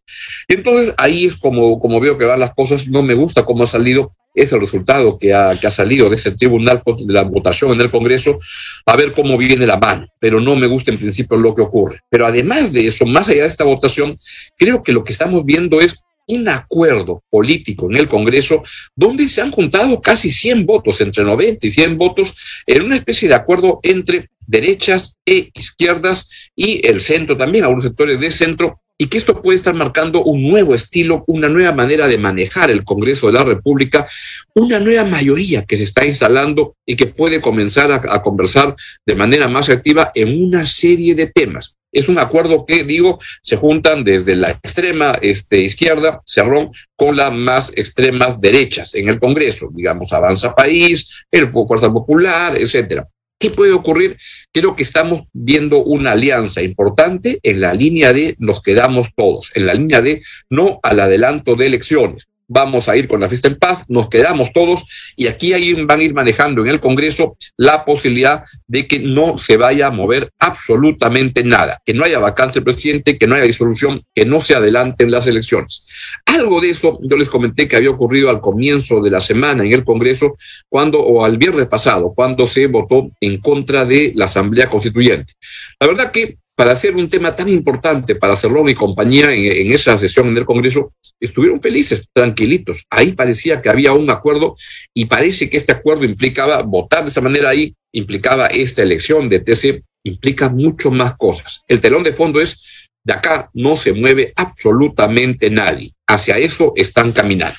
Entonces, 0.48 0.94
ahí 0.96 1.26
es 1.26 1.36
como, 1.36 1.78
como 1.80 2.00
veo 2.00 2.16
que 2.16 2.24
van 2.24 2.40
las 2.40 2.54
cosas. 2.54 2.86
No 2.88 3.02
me 3.02 3.14
gusta 3.14 3.44
cómo 3.44 3.64
ha 3.64 3.66
salido 3.66 4.14
ese 4.34 4.56
resultado 4.58 5.18
que 5.18 5.34
ha, 5.34 5.58
que 5.58 5.66
ha 5.66 5.70
salido 5.70 6.08
de 6.08 6.16
ese 6.16 6.30
tribunal 6.30 6.82
de 6.86 7.12
la 7.12 7.24
votación 7.24 7.72
en 7.72 7.80
el 7.80 7.90
Congreso, 7.90 8.38
a 8.86 8.96
ver 8.96 9.12
cómo 9.12 9.36
viene 9.36 9.66
la 9.66 9.76
mano, 9.76 10.06
pero 10.20 10.40
no 10.40 10.54
me 10.54 10.68
gusta 10.68 10.92
en 10.92 10.98
principio 10.98 11.36
lo 11.36 11.54
que 11.54 11.62
ocurre. 11.62 11.98
Pero 12.08 12.26
además 12.26 12.72
de 12.72 12.86
eso, 12.86 13.04
más 13.06 13.28
allá 13.28 13.42
de 13.42 13.48
esta 13.48 13.64
votación, 13.64 14.16
creo 14.56 14.82
que 14.84 14.92
lo 14.92 15.02
que 15.02 15.12
estamos 15.12 15.44
viendo 15.44 15.80
es 15.80 16.04
un 16.28 16.48
acuerdo 16.48 17.24
político 17.28 17.90
en 17.90 17.96
el 17.96 18.08
Congreso 18.08 18.62
donde 18.94 19.28
se 19.28 19.40
han 19.40 19.50
juntado 19.50 20.00
casi 20.00 20.30
100 20.30 20.64
votos, 20.64 21.00
entre 21.00 21.24
90 21.24 21.66
y 21.66 21.70
100 21.70 21.98
votos, 21.98 22.34
en 22.66 22.82
una 22.82 22.94
especie 22.94 23.28
de 23.28 23.34
acuerdo 23.34 23.80
entre 23.82 24.30
derechas 24.50 25.18
e 25.24 25.50
izquierdas 25.54 26.28
y 26.56 26.86
el 26.86 27.00
centro 27.00 27.36
también, 27.36 27.64
algunos 27.64 27.84
sectores 27.84 28.20
de 28.20 28.30
centro, 28.30 28.80
y 28.98 29.06
que 29.06 29.16
esto 29.16 29.40
puede 29.40 29.56
estar 29.56 29.72
marcando 29.72 30.22
un 30.22 30.46
nuevo 30.50 30.74
estilo, 30.74 31.24
una 31.26 31.48
nueva 31.48 31.72
manera 31.72 32.06
de 32.06 32.18
manejar 32.18 32.70
el 32.70 32.84
Congreso 32.84 33.28
de 33.28 33.32
la 33.32 33.44
República, 33.44 34.06
una 34.54 34.78
nueva 34.78 35.04
mayoría 35.04 35.64
que 35.64 35.78
se 35.78 35.84
está 35.84 36.04
instalando 36.04 36.76
y 36.84 36.96
que 36.96 37.06
puede 37.06 37.40
comenzar 37.40 37.90
a, 37.90 38.22
conversar 38.22 38.76
de 39.06 39.14
manera 39.14 39.48
más 39.48 39.70
activa 39.70 40.10
en 40.14 40.44
una 40.44 40.66
serie 40.66 41.14
de 41.14 41.28
temas. 41.28 41.78
Es 41.90 42.10
un 42.10 42.18
acuerdo 42.18 42.66
que, 42.66 42.84
digo, 42.84 43.18
se 43.40 43.56
juntan 43.56 44.04
desde 44.04 44.36
la 44.36 44.50
extrema 44.50 45.12
este, 45.22 45.60
izquierda, 45.60 46.20
Cerrón, 46.26 46.70
con 46.94 47.16
las 47.16 47.32
más 47.32 47.72
extremas 47.76 48.38
derechas 48.38 48.94
en 48.94 49.08
el 49.08 49.18
Congreso, 49.18 49.70
digamos, 49.72 50.12
Avanza 50.12 50.54
País, 50.54 51.24
el 51.30 51.48
Fuerza 51.48 51.90
Popular, 51.90 52.54
etcétera. 52.58 53.08
¿Qué 53.40 53.48
puede 53.48 53.72
ocurrir? 53.72 54.18
Creo 54.52 54.76
que 54.76 54.82
estamos 54.82 55.30
viendo 55.32 55.82
una 55.82 56.12
alianza 56.12 56.60
importante 56.60 57.40
en 57.42 57.62
la 57.62 57.72
línea 57.72 58.12
de 58.12 58.36
nos 58.38 58.62
quedamos 58.62 59.08
todos, 59.16 59.50
en 59.54 59.64
la 59.64 59.72
línea 59.72 60.02
de 60.02 60.20
no 60.50 60.78
al 60.82 61.00
adelanto 61.00 61.56
de 61.56 61.64
elecciones 61.64 62.29
vamos 62.50 62.88
a 62.88 62.96
ir 62.96 63.06
con 63.06 63.20
la 63.20 63.28
fiesta 63.28 63.46
en 63.46 63.54
paz, 63.54 63.84
nos 63.88 64.08
quedamos 64.08 64.52
todos 64.52 64.84
y 65.16 65.28
aquí 65.28 65.52
van 65.84 66.00
a 66.00 66.02
ir 66.02 66.12
manejando 66.12 66.62
en 66.62 66.68
el 66.68 66.80
Congreso 66.80 67.36
la 67.56 67.84
posibilidad 67.84 68.42
de 68.66 68.88
que 68.88 68.98
no 68.98 69.38
se 69.38 69.56
vaya 69.56 69.86
a 69.86 69.90
mover 69.90 70.30
absolutamente 70.38 71.44
nada, 71.44 71.80
que 71.86 71.94
no 71.94 72.04
haya 72.04 72.18
vacancia 72.18 72.60
presidente, 72.60 73.16
que 73.16 73.28
no 73.28 73.36
haya 73.36 73.44
disolución, 73.44 74.02
que 74.12 74.26
no 74.26 74.40
se 74.40 74.56
adelanten 74.56 75.12
las 75.12 75.28
elecciones. 75.28 75.86
Algo 76.26 76.60
de 76.60 76.70
eso 76.70 76.98
yo 77.02 77.16
les 77.16 77.28
comenté 77.28 77.68
que 77.68 77.76
había 77.76 77.90
ocurrido 77.90 78.30
al 78.30 78.40
comienzo 78.40 79.00
de 79.00 79.10
la 79.10 79.20
semana 79.20 79.64
en 79.64 79.72
el 79.72 79.84
Congreso, 79.84 80.34
cuando, 80.68 80.98
o 80.98 81.24
al 81.24 81.38
viernes 81.38 81.68
pasado, 81.68 82.12
cuando 82.14 82.48
se 82.48 82.66
votó 82.66 83.10
en 83.20 83.38
contra 83.38 83.84
de 83.84 84.12
la 84.16 84.24
Asamblea 84.24 84.68
Constituyente. 84.68 85.34
La 85.78 85.86
verdad 85.86 86.10
que 86.10 86.39
para 86.60 86.72
hacer 86.72 86.94
un 86.94 87.08
tema 87.08 87.34
tan 87.34 87.48
importante 87.48 88.16
para 88.16 88.36
Cerrón 88.36 88.68
y 88.68 88.74
compañía 88.74 89.32
en, 89.32 89.72
esa 89.72 89.96
sesión 89.96 90.28
en 90.28 90.36
el 90.36 90.44
Congreso, 90.44 90.92
estuvieron 91.18 91.58
felices, 91.58 92.04
tranquilitos. 92.12 92.84
Ahí 92.90 93.12
parecía 93.12 93.62
que 93.62 93.70
había 93.70 93.94
un 93.94 94.10
acuerdo 94.10 94.56
y 94.92 95.06
parece 95.06 95.48
que 95.48 95.56
este 95.56 95.72
acuerdo 95.72 96.04
implicaba 96.04 96.60
votar 96.60 97.04
de 97.04 97.08
esa 97.08 97.22
manera 97.22 97.48
ahí, 97.48 97.74
implicaba 97.92 98.48
esta 98.48 98.82
elección 98.82 99.30
de 99.30 99.40
TC, 99.40 99.82
implica 100.04 100.50
mucho 100.50 100.90
más 100.90 101.16
cosas. 101.16 101.62
El 101.66 101.80
telón 101.80 102.02
de 102.02 102.12
fondo 102.12 102.42
es, 102.42 102.62
de 103.06 103.14
acá 103.14 103.48
no 103.54 103.74
se 103.78 103.94
mueve 103.94 104.34
absolutamente 104.36 105.48
nadie. 105.48 105.94
Hacia 106.06 106.36
eso 106.36 106.74
están 106.76 107.12
caminando. 107.12 107.56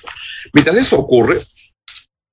Mientras 0.54 0.78
eso 0.78 1.00
ocurre, 1.00 1.40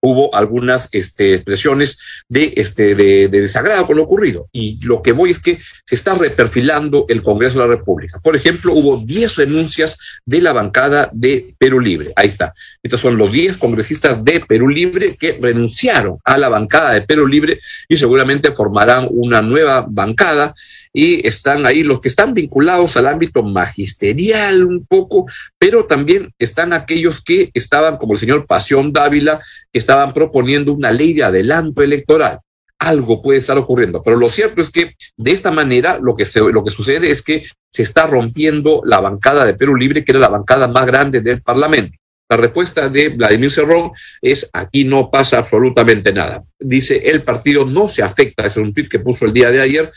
hubo 0.01 0.35
algunas 0.35 0.89
este, 0.93 1.35
expresiones 1.35 1.99
de, 2.29 2.53
este, 2.57 2.95
de, 2.95 3.29
desagrado 3.29 3.87
con 3.87 3.97
lo 3.97 4.05
ocurrido. 4.05 4.49
Y 4.53 4.79
lo 4.85 5.03
que 5.03 5.13
voy 5.13 5.31
es 5.31 5.39
que 5.39 5.59
se 5.85 5.95
está 5.95 6.15
reperfilando 6.15 7.07
el 7.09 7.23
Congreso 7.23 7.59
de 7.59 7.67
la 7.67 7.75
República. 7.75 8.21
Por 8.21 8.37
ejemplo, 8.37 8.73
hubo 8.73 8.99
10 8.99 9.37
renuncias 9.37 9.99
de 10.25 10.41
la 10.41 10.53
bancada 10.53 11.11
de 11.13 11.55
Perú 11.59 11.81
Libre. 11.81 12.13
Ahí 12.17 12.29
está. 12.29 12.53
Estos 12.83 13.01
son 13.01 13.17
los 13.17 13.33
10 13.33 13.59
congresistas 13.59 14.25
de 14.25 14.41
Perú 14.41 14.69
Libre 14.69 15.17
que 15.19 15.39
renunciaron 15.41 16.19
a 16.25 16.39
la 16.39 16.49
bancada 16.49 16.93
de 16.93 17.03
Perú 17.03 17.27
Libre 17.27 17.61
y 17.89 17.97
seguramente 17.97 18.53
formarán 18.53 19.09
una 19.11 19.43
nueva 19.43 19.87
bancada 19.89 20.55
y 20.93 21.27
están 21.27 21.67
ahí 21.67 21.83
los 21.83 22.01
que 22.01 22.09
están 22.09 22.35
vinculados 22.35 22.97
al 22.97 23.07
ámbito 23.07 23.43
magisterial 23.43 24.65
un 24.65 24.87
poco, 24.87 25.27
pero 25.59 25.87
también 25.87 26.33
están 26.39 26.73
aquellos 26.73 27.23
que 27.23 27.51
estaban, 27.55 27.97
como 27.97 28.15
el 28.15 28.19
señor 28.19 28.47
Pasión 28.47 28.93
Dávila, 28.93 29.41
que 29.73 29.79
estaban 29.79 30.13
proponiendo 30.15 30.73
una 30.73 30.91
ley 30.93 31.15
de 31.15 31.25
adelanto 31.25 31.83
electoral 31.83 32.41
algo 32.79 33.21
puede 33.23 33.41
estar 33.41 33.59
ocurriendo. 33.59 34.03
Pero 34.03 34.17
lo 34.17 34.31
cierto 34.31 34.63
es 34.63 34.71
que 34.71 34.95
de 35.17 35.33
esta 35.33 35.51
manera 35.51 35.99
lo 36.01 36.15
que, 36.15 36.25
se, 36.25 36.41
lo 36.41 36.65
que 36.65 36.71
sucede 36.71 37.11
es 37.11 37.23
que 37.23 37.45
se 37.71 37.83
está 37.83 38.07
rompiendo 38.07 38.83
la 38.85 39.01
bancada 39.01 39.45
de 39.45 39.55
Perú 39.55 39.75
Libre, 39.75 40.05
que 40.05 40.13
era 40.13 40.21
la 40.21 40.29
bancada 40.29 40.69
más 40.69 40.87
grande 40.87 41.21
del 41.21 41.43
Parlamento. 41.43 41.99
La 42.31 42.37
respuesta 42.37 42.91
de 42.91 43.09
Vladimir 43.09 43.51
Cerrón 43.51 43.91
es 44.21 44.49
aquí 44.53 44.85
no 44.85 45.11
pasa 45.11 45.39
absolutamente 45.39 46.13
nada. 46.13 46.45
Dice 46.59 46.97
el 47.11 47.23
partido 47.23 47.65
no 47.65 47.89
se 47.89 48.03
afecta, 48.03 48.47
es 48.47 48.57
un 48.59 48.75
tweet 48.75 48.89
que 48.89 48.99
puso 48.99 49.25
el 49.25 49.33
día 49.33 49.51
de 49.51 49.63
ayer 49.63 49.91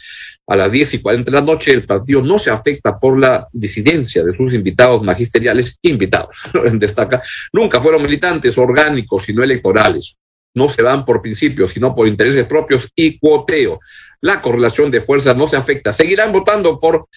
a 0.51 0.55
las 0.57 0.69
10 0.69 0.95
y 0.95 0.99
40 0.99 1.31
de 1.31 1.37
la 1.37 1.45
noche, 1.45 1.71
el 1.71 1.85
partido 1.85 2.21
no 2.21 2.37
se 2.37 2.49
afecta 2.49 2.99
por 2.99 3.17
la 3.17 3.47
disidencia 3.53 4.21
de 4.21 4.35
sus 4.35 4.53
invitados 4.53 5.01
magisteriales, 5.01 5.77
invitados, 5.81 6.41
destaca, 6.73 7.21
nunca 7.53 7.79
fueron 7.79 8.01
militantes 8.01 8.57
orgánicos, 8.57 9.23
sino 9.23 9.43
electorales 9.43 10.17
no 10.53 10.67
se 10.67 10.81
van 10.81 11.05
por 11.05 11.21
principios, 11.21 11.71
sino 11.71 11.95
por 11.95 12.09
intereses 12.09 12.43
propios 12.43 12.89
y 12.93 13.17
cuoteo. 13.17 13.79
La 14.19 14.41
correlación 14.41 14.91
de 14.91 14.99
fuerzas 14.99 15.37
no 15.37 15.47
se 15.47 15.55
afecta. 15.55 15.93
Seguirán 15.93 16.33
votando 16.33 16.77
por 16.77 17.07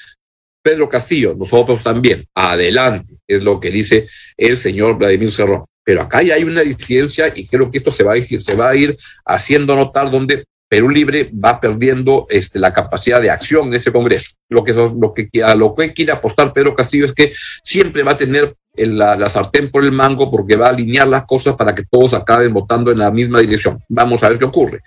Pedro 0.63 0.89
Castillo, 0.89 1.35
nosotros 1.37 1.83
también. 1.83 2.25
Adelante, 2.37 3.15
es 3.27 3.43
lo 3.43 3.59
que 3.59 3.73
dice 3.73 4.07
el 4.37 4.57
señor 4.57 4.97
Vladimir 4.97 5.33
Cerrón. 5.33 5.65
Pero 5.83 6.03
acá 6.03 6.23
ya 6.23 6.35
hay 6.35 6.45
una 6.45 6.61
disidencia 6.61 7.33
y 7.35 7.49
creo 7.49 7.73
que 7.73 7.79
esto 7.79 7.91
se 7.91 8.05
va 8.05 8.13
a 8.13 8.17
ir, 8.17 8.41
se 8.41 8.55
va 8.55 8.71
a 8.71 8.77
ir 8.77 8.97
haciendo 9.27 9.75
notar 9.75 10.13
donde 10.13 10.45
Perú 10.75 10.91
Libre 10.91 11.31
va 11.33 11.61
perdiendo 11.61 12.27
este, 12.29 12.59
la 12.59 12.73
capacidad 12.73 13.23
de 13.23 13.31
acción 13.31 13.69
en 13.69 13.75
ese 13.75 13.93
Congreso. 13.93 14.31
Lo 14.49 14.65
que, 14.65 14.73
lo 14.73 15.15
que, 15.15 15.29
a 15.41 15.55
lo 15.55 15.73
que 15.73 15.93
quiere 15.93 16.11
apostar 16.11 16.53
Pedro 16.53 16.75
Castillo 16.75 17.05
es 17.05 17.13
que 17.13 17.33
siempre 17.63 18.03
va 18.03 18.11
a 18.11 18.17
tener 18.17 18.57
la, 18.77 19.15
la, 19.15 19.29
sartén 19.29 19.71
por 19.71 19.85
el 19.85 19.93
mango 19.93 20.33
porque 20.33 20.57
va 20.57 20.67
a 20.67 20.71
alinear 20.71 21.07
las 21.07 21.27
cosas 21.27 21.55
para 21.55 21.77
que 21.77 21.85
todos 21.89 22.13
acaben 22.13 22.53
votando 22.53 22.91
en 22.91 22.99
la 22.99 23.13
misma 23.13 23.39
dirección. 23.39 23.79
Vamos 23.89 24.25
a 24.25 24.31
ver 24.31 24.39
qué 24.41 24.47
ocurre. 24.47 24.81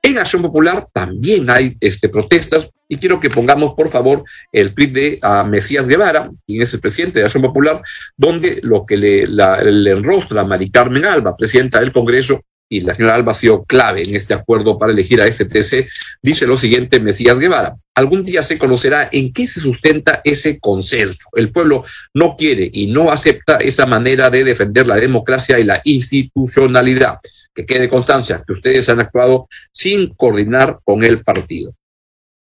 En 0.00 0.16
Acción 0.16 0.40
Popular 0.40 0.88
también 0.94 1.50
hay 1.50 1.76
este, 1.78 2.08
protestas 2.08 2.70
y 2.88 2.96
quiero 2.96 3.20
que 3.20 3.28
pongamos, 3.28 3.74
por 3.74 3.90
favor, 3.90 4.24
el 4.50 4.72
tweet 4.72 4.92
de 4.92 5.18
a 5.20 5.44
Mesías 5.44 5.86
Guevara, 5.86 6.30
quien 6.46 6.62
es 6.62 6.72
el 6.72 6.80
presidente 6.80 7.18
de 7.18 7.26
Acción 7.26 7.42
Popular, 7.42 7.82
donde 8.16 8.60
lo 8.62 8.86
que 8.86 8.96
le, 8.96 9.26
le 9.26 9.90
enrostra 9.90 10.40
a 10.40 10.44
Mari 10.44 10.70
Carmen 10.70 11.04
Alba, 11.04 11.36
presidenta 11.36 11.80
del 11.80 11.92
Congreso, 11.92 12.40
y 12.74 12.80
la 12.80 12.94
señora 12.94 13.14
Alba 13.14 13.32
ha 13.32 13.36
sido 13.36 13.64
clave 13.64 14.02
en 14.02 14.16
este 14.16 14.34
acuerdo 14.34 14.78
para 14.78 14.92
elegir 14.92 15.22
a 15.22 15.30
STC, 15.30 15.86
dice 16.20 16.46
lo 16.46 16.58
siguiente 16.58 16.98
Mesías 16.98 17.38
Guevara. 17.38 17.76
Algún 17.94 18.24
día 18.24 18.42
se 18.42 18.58
conocerá 18.58 19.08
en 19.12 19.32
qué 19.32 19.46
se 19.46 19.60
sustenta 19.60 20.20
ese 20.24 20.58
consenso. 20.58 21.28
El 21.34 21.52
pueblo 21.52 21.84
no 22.12 22.36
quiere 22.36 22.68
y 22.72 22.88
no 22.88 23.12
acepta 23.12 23.58
esa 23.58 23.86
manera 23.86 24.28
de 24.28 24.42
defender 24.42 24.88
la 24.88 24.96
democracia 24.96 25.60
y 25.60 25.64
la 25.64 25.80
institucionalidad. 25.84 27.18
Que 27.54 27.64
quede 27.64 27.88
constancia 27.88 28.42
que 28.44 28.54
ustedes 28.54 28.88
han 28.88 28.98
actuado 28.98 29.46
sin 29.70 30.12
coordinar 30.14 30.80
con 30.82 31.04
el 31.04 31.22
partido. 31.22 31.70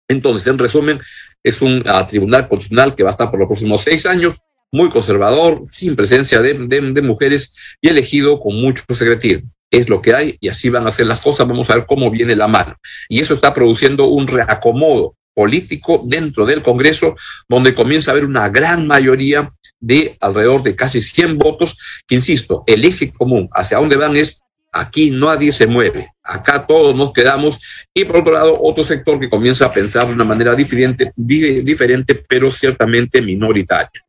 Entonces, 0.07 0.47
en 0.47 0.57
resumen, 0.57 1.01
es 1.43 1.61
un 1.61 1.79
uh, 1.79 2.07
tribunal 2.07 2.47
constitucional 2.47 2.95
que 2.95 3.03
va 3.03 3.09
a 3.09 3.11
estar 3.11 3.29
por 3.29 3.39
los 3.41 3.47
próximos 3.47 3.83
seis 3.83 4.05
años, 4.05 4.39
muy 4.71 4.89
conservador, 4.89 5.63
sin 5.69 5.97
presencia 5.97 6.41
de, 6.41 6.53
de 6.53 7.01
mujeres 7.01 7.53
y 7.81 7.89
elegido 7.89 8.39
con 8.39 8.55
mucho 8.55 8.83
secretismo 8.95 9.54
es 9.77 9.89
lo 9.89 10.01
que 10.01 10.13
hay 10.13 10.37
y 10.39 10.49
así 10.49 10.69
van 10.69 10.87
a 10.87 10.91
ser 10.91 11.07
las 11.07 11.21
cosas. 11.21 11.47
Vamos 11.47 11.69
a 11.69 11.75
ver 11.75 11.85
cómo 11.85 12.09
viene 12.09 12.35
la 12.35 12.47
mano. 12.47 12.75
Y 13.09 13.19
eso 13.19 13.33
está 13.33 13.53
produciendo 13.53 14.05
un 14.05 14.27
reacomodo 14.27 15.15
político 15.33 16.01
dentro 16.05 16.45
del 16.45 16.61
Congreso, 16.61 17.15
donde 17.49 17.73
comienza 17.73 18.09
a 18.09 18.13
haber 18.13 18.25
una 18.25 18.47
gran 18.49 18.87
mayoría 18.87 19.49
de 19.79 20.17
alrededor 20.21 20.63
de 20.63 20.75
casi 20.75 21.01
100 21.01 21.37
votos, 21.37 21.77
que 22.07 22.15
insisto, 22.15 22.63
el 22.65 22.85
eje 22.85 23.11
común 23.11 23.49
hacia 23.51 23.77
dónde 23.77 23.97
van 23.97 24.15
es 24.15 24.41
aquí 24.71 25.09
nadie 25.09 25.51
se 25.51 25.67
mueve, 25.67 26.11
acá 26.21 26.65
todos 26.67 26.95
nos 26.95 27.13
quedamos, 27.13 27.59
y 27.93 28.03
por 28.03 28.17
otro 28.17 28.33
lado, 28.33 28.57
otro 28.61 28.83
sector 28.83 29.19
que 29.19 29.29
comienza 29.29 29.65
a 29.65 29.71
pensar 29.71 30.07
de 30.07 30.13
una 30.13 30.25
manera 30.25 30.53
diferente, 30.53 31.13
diferente 31.15 32.15
pero 32.27 32.51
ciertamente 32.51 33.21
minoritaria. 33.21 34.01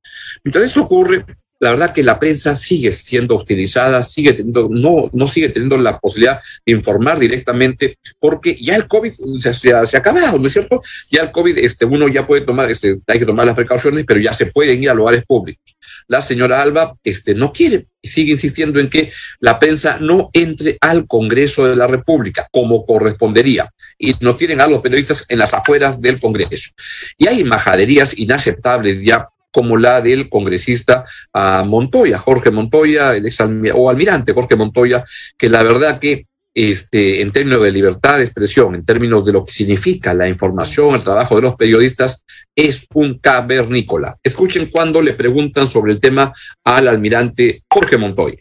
Mientras 0.42 0.64
eso 0.64 0.82
ocurre, 0.82 1.24
la 1.58 1.70
verdad 1.70 1.92
que 1.92 2.02
la 2.02 2.18
prensa 2.18 2.54
sigue 2.54 2.92
siendo 2.92 3.36
hostilizada, 3.36 4.02
sigue 4.02 4.32
teniendo, 4.32 4.68
no, 4.70 5.10
no 5.12 5.26
sigue 5.26 5.48
teniendo 5.48 5.78
la 5.78 5.98
posibilidad 5.98 6.40
de 6.64 6.72
informar 6.72 7.18
directamente, 7.18 7.98
porque 8.18 8.54
ya 8.54 8.76
el 8.76 8.86
COVID 8.86 9.12
se, 9.38 9.52
se, 9.52 9.86
se 9.86 9.96
ha 9.96 10.00
acabado, 10.00 10.38
¿no 10.38 10.46
es 10.46 10.52
cierto? 10.52 10.82
Ya 11.10 11.22
el 11.22 11.32
COVID, 11.32 11.58
este, 11.58 11.84
uno 11.84 12.08
ya 12.08 12.26
puede 12.26 12.42
tomar, 12.42 12.70
este, 12.70 12.98
hay 13.06 13.18
que 13.18 13.26
tomar 13.26 13.46
las 13.46 13.54
precauciones, 13.54 14.04
pero 14.06 14.20
ya 14.20 14.32
se 14.32 14.46
pueden 14.46 14.82
ir 14.82 14.90
a 14.90 14.94
lugares 14.94 15.24
públicos. 15.26 15.76
La 16.08 16.20
señora 16.20 16.60
Alba 16.60 16.94
este, 17.02 17.34
no 17.34 17.52
quiere 17.52 17.86
sigue 18.06 18.32
insistiendo 18.32 18.80
en 18.80 18.88
que 18.88 19.12
la 19.40 19.58
prensa 19.58 19.98
no 20.00 20.30
entre 20.32 20.78
al 20.80 21.06
Congreso 21.06 21.66
de 21.66 21.76
la 21.76 21.86
República 21.86 22.48
como 22.50 22.86
correspondería 22.86 23.68
y 23.98 24.14
nos 24.20 24.36
tienen 24.36 24.60
a 24.60 24.66
los 24.66 24.80
periodistas 24.80 25.26
en 25.28 25.38
las 25.38 25.52
afueras 25.52 26.00
del 26.00 26.18
Congreso. 26.20 26.70
Y 27.18 27.26
hay 27.26 27.44
majaderías 27.44 28.16
inaceptables 28.16 29.04
ya 29.04 29.28
como 29.56 29.78
la 29.78 30.02
del 30.02 30.28
congresista 30.28 31.06
uh, 31.32 31.64
Montoya, 31.66 32.18
Jorge 32.18 32.50
Montoya, 32.50 33.16
el 33.16 33.24
ex 33.24 33.38
o 33.72 33.88
almirante 33.88 34.34
Jorge 34.34 34.54
Montoya, 34.54 35.02
que 35.38 35.48
la 35.48 35.62
verdad 35.62 35.98
que 35.98 36.26
este, 36.52 37.22
en 37.22 37.32
términos 37.32 37.62
de 37.62 37.72
libertad 37.72 38.18
de 38.18 38.24
expresión, 38.24 38.74
en 38.74 38.84
términos 38.84 39.24
de 39.24 39.32
lo 39.32 39.46
que 39.46 39.52
significa 39.52 40.12
la 40.12 40.28
información, 40.28 40.94
el 40.94 41.02
trabajo 41.02 41.36
de 41.36 41.40
los 41.40 41.56
periodistas, 41.56 42.22
es 42.54 42.86
un 42.92 43.18
cavernícola. 43.18 44.18
Escuchen 44.22 44.66
cuando 44.66 45.00
le 45.00 45.14
preguntan 45.14 45.68
sobre 45.68 45.92
el 45.94 46.00
tema 46.00 46.34
al 46.62 46.88
almirante 46.88 47.62
Jorge 47.66 47.96
Montoya 47.96 48.36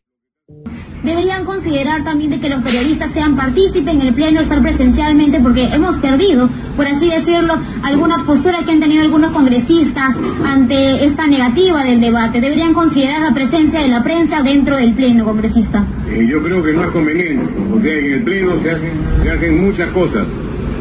deberían 1.05 1.45
considerar 1.45 2.03
también 2.03 2.31
de 2.31 2.39
que 2.39 2.49
los 2.49 2.61
periodistas 2.63 3.11
sean 3.11 3.35
partícipes 3.35 3.93
en 3.93 4.01
el 4.01 4.13
pleno, 4.13 4.41
estar 4.41 4.61
presencialmente, 4.61 5.39
porque 5.39 5.65
hemos 5.65 5.97
perdido, 5.99 6.49
por 6.75 6.87
así 6.87 7.09
decirlo, 7.09 7.53
algunas 7.83 8.23
posturas 8.23 8.65
que 8.65 8.71
han 8.71 8.79
tenido 8.79 9.01
algunos 9.01 9.31
congresistas 9.31 10.15
ante 10.43 11.05
esta 11.05 11.27
negativa 11.27 11.83
del 11.83 12.01
debate. 12.01 12.41
Deberían 12.41 12.73
considerar 12.73 13.21
la 13.21 13.33
presencia 13.33 13.79
de 13.79 13.87
la 13.87 14.03
prensa 14.03 14.41
dentro 14.41 14.77
del 14.77 14.93
pleno 14.93 15.25
congresista. 15.25 15.85
Eh, 16.09 16.27
yo 16.27 16.41
creo 16.41 16.63
que 16.63 16.73
no 16.73 16.83
es 16.83 16.89
conveniente, 16.89 17.49
o 17.71 17.79
sea, 17.79 17.93
en 17.93 18.13
el 18.13 18.23
pleno 18.23 18.57
se 18.59 18.71
hacen, 18.71 18.91
se 19.21 19.31
hacen 19.31 19.63
muchas 19.63 19.89
cosas 19.89 20.27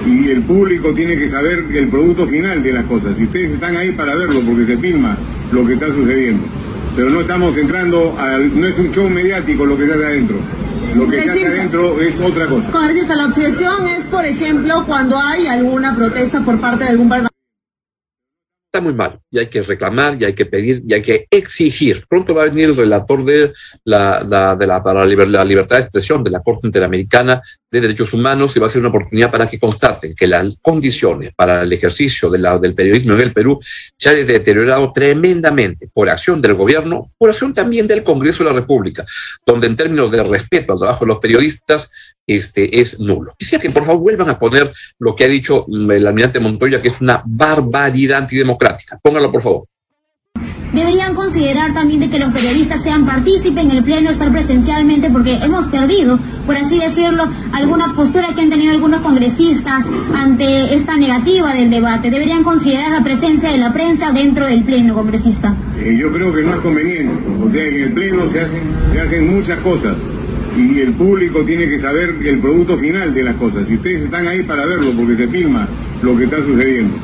y 0.07 0.29
el 0.29 0.43
público 0.43 0.93
tiene 0.95 1.17
que 1.17 1.29
saber 1.29 1.67
el 1.73 1.89
producto 1.89 2.27
final 2.27 2.63
de 2.63 2.73
las 2.73 2.85
cosas. 2.87 3.19
Y 3.19 3.25
ustedes 3.25 3.53
están 3.53 3.77
ahí 3.77 3.93
para 3.93 4.15
verlo 4.15 4.41
porque 4.41 4.65
se 4.65 4.77
filma 4.79 5.17
lo 5.53 5.67
que 5.67 5.75
está 5.75 5.89
sucediendo 5.89 6.45
pero 6.95 7.11
no 7.11 7.21
estamos 7.21 7.57
entrando 7.57 8.17
al, 8.19 8.59
no 8.59 8.67
es 8.67 8.79
un 8.79 8.91
show 8.93 9.09
mediático 9.09 9.67
lo 9.67 9.77
que 9.77 9.85
hace 9.85 10.05
adentro. 10.05 10.37
Lo 10.95 11.09
que 11.09 11.21
hace 11.21 11.47
adentro 11.47 12.01
es 12.01 12.21
otra 12.21 12.47
cosa. 12.47 12.71
Congresista, 12.71 13.17
la 13.17 13.27
obsesión 13.27 13.89
es, 13.89 14.07
por 14.07 14.25
ejemplo, 14.25 14.85
cuando 14.87 15.19
hay 15.19 15.47
alguna 15.47 15.95
protesta 15.95 16.41
por 16.41 16.61
parte 16.61 16.85
de 16.85 16.91
algún 16.91 17.09
está 18.75 18.81
muy 18.81 18.95
mal 18.95 19.21
y 19.31 19.39
hay 19.39 19.47
que 19.47 19.63
reclamar 19.63 20.17
y 20.21 20.25
hay 20.25 20.33
que 20.33 20.47
pedir 20.47 20.83
y 20.85 20.95
hay 20.95 21.03
que 21.03 21.29
exigir. 21.31 22.05
Pronto 22.09 22.35
va 22.35 22.43
a 22.43 22.47
venir 22.47 22.71
el 22.71 22.77
relator 22.77 23.25
de 23.25 23.53
la, 23.85 24.25
la 24.29 24.57
de 24.57 24.67
la, 24.67 24.83
para 24.83 25.07
la 25.07 25.45
libertad 25.45 25.77
de 25.77 25.83
expresión 25.83 26.25
de 26.25 26.31
la 26.31 26.41
Corte 26.41 26.67
Interamericana 26.67 27.41
de 27.71 27.81
Derechos 27.81 28.13
Humanos 28.13 28.57
y 28.57 28.61
va 28.61 28.67
a 28.67 28.71
ser 28.71 28.81
una 28.81 28.89
oportunidad 28.89 29.31
para 29.31 29.47
que 29.47 29.61
constaten 29.61 30.15
que 30.17 30.27
las 30.27 30.59
condiciones 30.61 31.33
para 31.37 31.63
el 31.63 31.73
ejercicio 31.73 32.29
del 32.31 32.75
periodismo 32.75 33.15
en 33.15 33.21
el 33.21 33.33
Perú 33.33 33.61
se 33.97 34.11
han 34.11 34.27
deteriorado 34.27 34.93
tremendamente 34.93 35.89
por 35.93 36.11
acción 36.11 36.43
del 36.43 36.55
gobierno, 36.55 37.13
por 37.17 37.31
acción 37.31 37.55
también 37.55 37.87
del 37.87 38.03
Congreso 38.03 38.43
de 38.43 38.51
la 38.51 38.57
República, 38.57 39.07
donde 39.47 39.69
en 39.69 39.77
términos 39.77 40.11
de 40.11 40.23
respeto 40.25 40.73
al 40.73 40.79
trabajo 40.81 41.05
de 41.05 41.09
los 41.09 41.19
periodistas 41.21 41.91
este, 42.27 42.81
es 42.81 43.01
nulo. 43.01 43.35
Quisiera 43.39 43.63
que 43.63 43.71
por 43.71 43.85
favor 43.85 44.03
vuelvan 44.03 44.31
a 44.31 44.39
poner 44.39 44.73
lo 44.99 45.15
que 45.15 45.25
ha 45.25 45.29
dicho 45.29 45.67
el 45.69 46.07
almirante 46.07 46.41
Montoya, 46.41 46.81
que 46.81 46.89
es 46.89 47.01
una 47.01 47.23
barbaridad 47.25 48.19
antidemocrática. 48.19 48.99
Pónganlo, 49.03 49.31
por 49.31 49.43
favor. 49.43 49.65
Deberían 50.75 51.15
considerar 51.15 51.73
también 51.73 52.01
de 52.01 52.11
que 52.11 52.19
los 52.19 52.33
periodistas 52.33 52.83
sean 52.83 53.07
partícipes 53.07 53.63
en 53.63 53.71
el 53.71 53.85
pleno, 53.85 54.11
estar 54.11 54.33
presencialmente, 54.33 55.09
porque 55.09 55.37
hemos 55.37 55.69
perdido, 55.69 56.19
por 56.47 56.57
así 56.57 56.81
decirlo, 56.81 57.29
algunas 57.53 57.93
posturas 57.93 58.35
que 58.35 58.41
han 58.41 58.51
tenido 58.51 58.73
algunos 58.73 59.01
congresistas 59.01 59.85
ante 60.17 60.75
esta 60.75 60.97
negativa 60.97 61.55
del 61.55 61.71
debate. 61.71 62.11
Deberían 62.11 62.43
considerar 62.43 62.91
la 62.91 63.05
presencia 63.05 63.53
de 63.53 63.59
la 63.59 63.73
prensa 63.73 64.11
dentro 64.11 64.47
del 64.47 64.65
pleno 64.65 64.95
congresista. 64.95 65.57
Eh, 65.79 65.97
yo 65.97 66.13
creo 66.13 66.35
que 66.35 66.43
no 66.43 66.55
es 66.55 66.61
conveniente. 66.61 67.23
O 67.41 67.49
sea, 67.49 67.65
en 67.65 67.81
el 67.81 67.93
pleno 67.93 68.29
se 68.29 68.41
hacen, 68.41 68.63
se 68.91 69.01
hacen 69.01 69.33
muchas 69.33 69.61
cosas 69.61 69.95
y 70.57 70.81
el 70.81 70.93
público 70.93 71.45
tiene 71.45 71.69
que 71.69 71.79
saber 71.79 72.17
el 72.25 72.39
producto 72.39 72.77
final 72.79 73.13
de 73.13 73.23
las 73.23 73.37
cosas. 73.37 73.69
Y 73.69 73.75
ustedes 73.75 74.03
están 74.03 74.27
ahí 74.29 74.43
para 74.43 74.67
verlo 74.67 74.93
porque 74.97 75.17
se 75.17 75.29
filma 75.29 75.69
lo 76.03 76.17
que 76.17 76.25
está 76.25 76.39
sucediendo. 76.39 76.97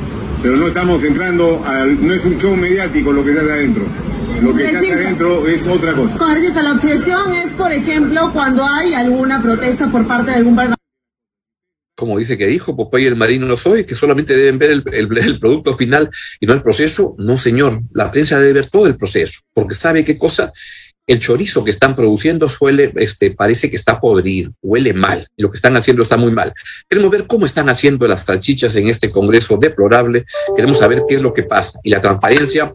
Pero 0.42 0.56
no 0.56 0.68
estamos 0.68 1.02
entrando 1.04 1.62
al, 1.64 2.04
no 2.06 2.14
es 2.14 2.24
un 2.24 2.38
show 2.38 2.56
mediático 2.56 3.12
lo 3.12 3.24
que 3.24 3.32
se 3.32 3.40
hace 3.40 3.52
adentro. 3.52 3.84
Lo 4.40 4.54
que 4.54 4.68
se 4.68 4.76
hace 4.76 4.92
adentro 4.92 5.46
es 5.46 5.66
otra 5.66 5.94
cosa. 5.94 6.16
La 6.62 6.72
obsesión 6.72 7.34
es, 7.34 7.52
por 7.52 7.72
ejemplo, 7.72 8.32
cuando 8.32 8.64
hay 8.64 8.94
alguna 8.94 9.42
protesta 9.42 9.90
por 9.90 10.06
parte 10.06 10.30
de 10.30 10.36
algún 10.38 10.56
como 12.00 12.18
dice 12.18 12.38
que 12.38 12.46
dijo 12.46 12.74
Popeye 12.74 13.08
el 13.08 13.16
marino 13.16 13.54
soy, 13.58 13.84
que 13.84 13.94
solamente 13.94 14.34
deben 14.34 14.58
ver 14.58 14.70
el, 14.70 14.82
el, 14.90 15.38
producto 15.38 15.76
final 15.76 16.08
y 16.40 16.46
no 16.46 16.54
el 16.54 16.62
proceso. 16.62 17.14
No, 17.18 17.36
señor, 17.36 17.78
la 17.92 18.10
prensa 18.10 18.40
debe 18.40 18.54
ver 18.54 18.70
todo 18.70 18.86
el 18.86 18.96
proceso, 18.96 19.40
porque 19.52 19.74
sabe 19.74 20.02
qué 20.02 20.16
cosa, 20.16 20.50
el 21.10 21.18
chorizo 21.18 21.64
que 21.64 21.72
están 21.72 21.96
produciendo 21.96 22.48
suele, 22.48 22.92
este, 22.94 23.32
parece 23.32 23.68
que 23.68 23.74
está 23.74 23.98
podrido, 23.98 24.52
huele 24.62 24.92
mal, 24.92 25.26
lo 25.36 25.50
que 25.50 25.56
están 25.56 25.76
haciendo 25.76 26.04
está 26.04 26.16
muy 26.16 26.30
mal. 26.30 26.54
Queremos 26.88 27.10
ver 27.10 27.26
cómo 27.26 27.46
están 27.46 27.68
haciendo 27.68 28.06
las 28.06 28.22
salchichas 28.22 28.76
en 28.76 28.88
este 28.88 29.10
Congreso 29.10 29.56
deplorable, 29.56 30.24
queremos 30.54 30.78
saber 30.78 31.02
qué 31.08 31.16
es 31.16 31.20
lo 31.20 31.34
que 31.34 31.42
pasa. 31.42 31.80
Y 31.82 31.90
la 31.90 32.00
transparencia 32.00 32.72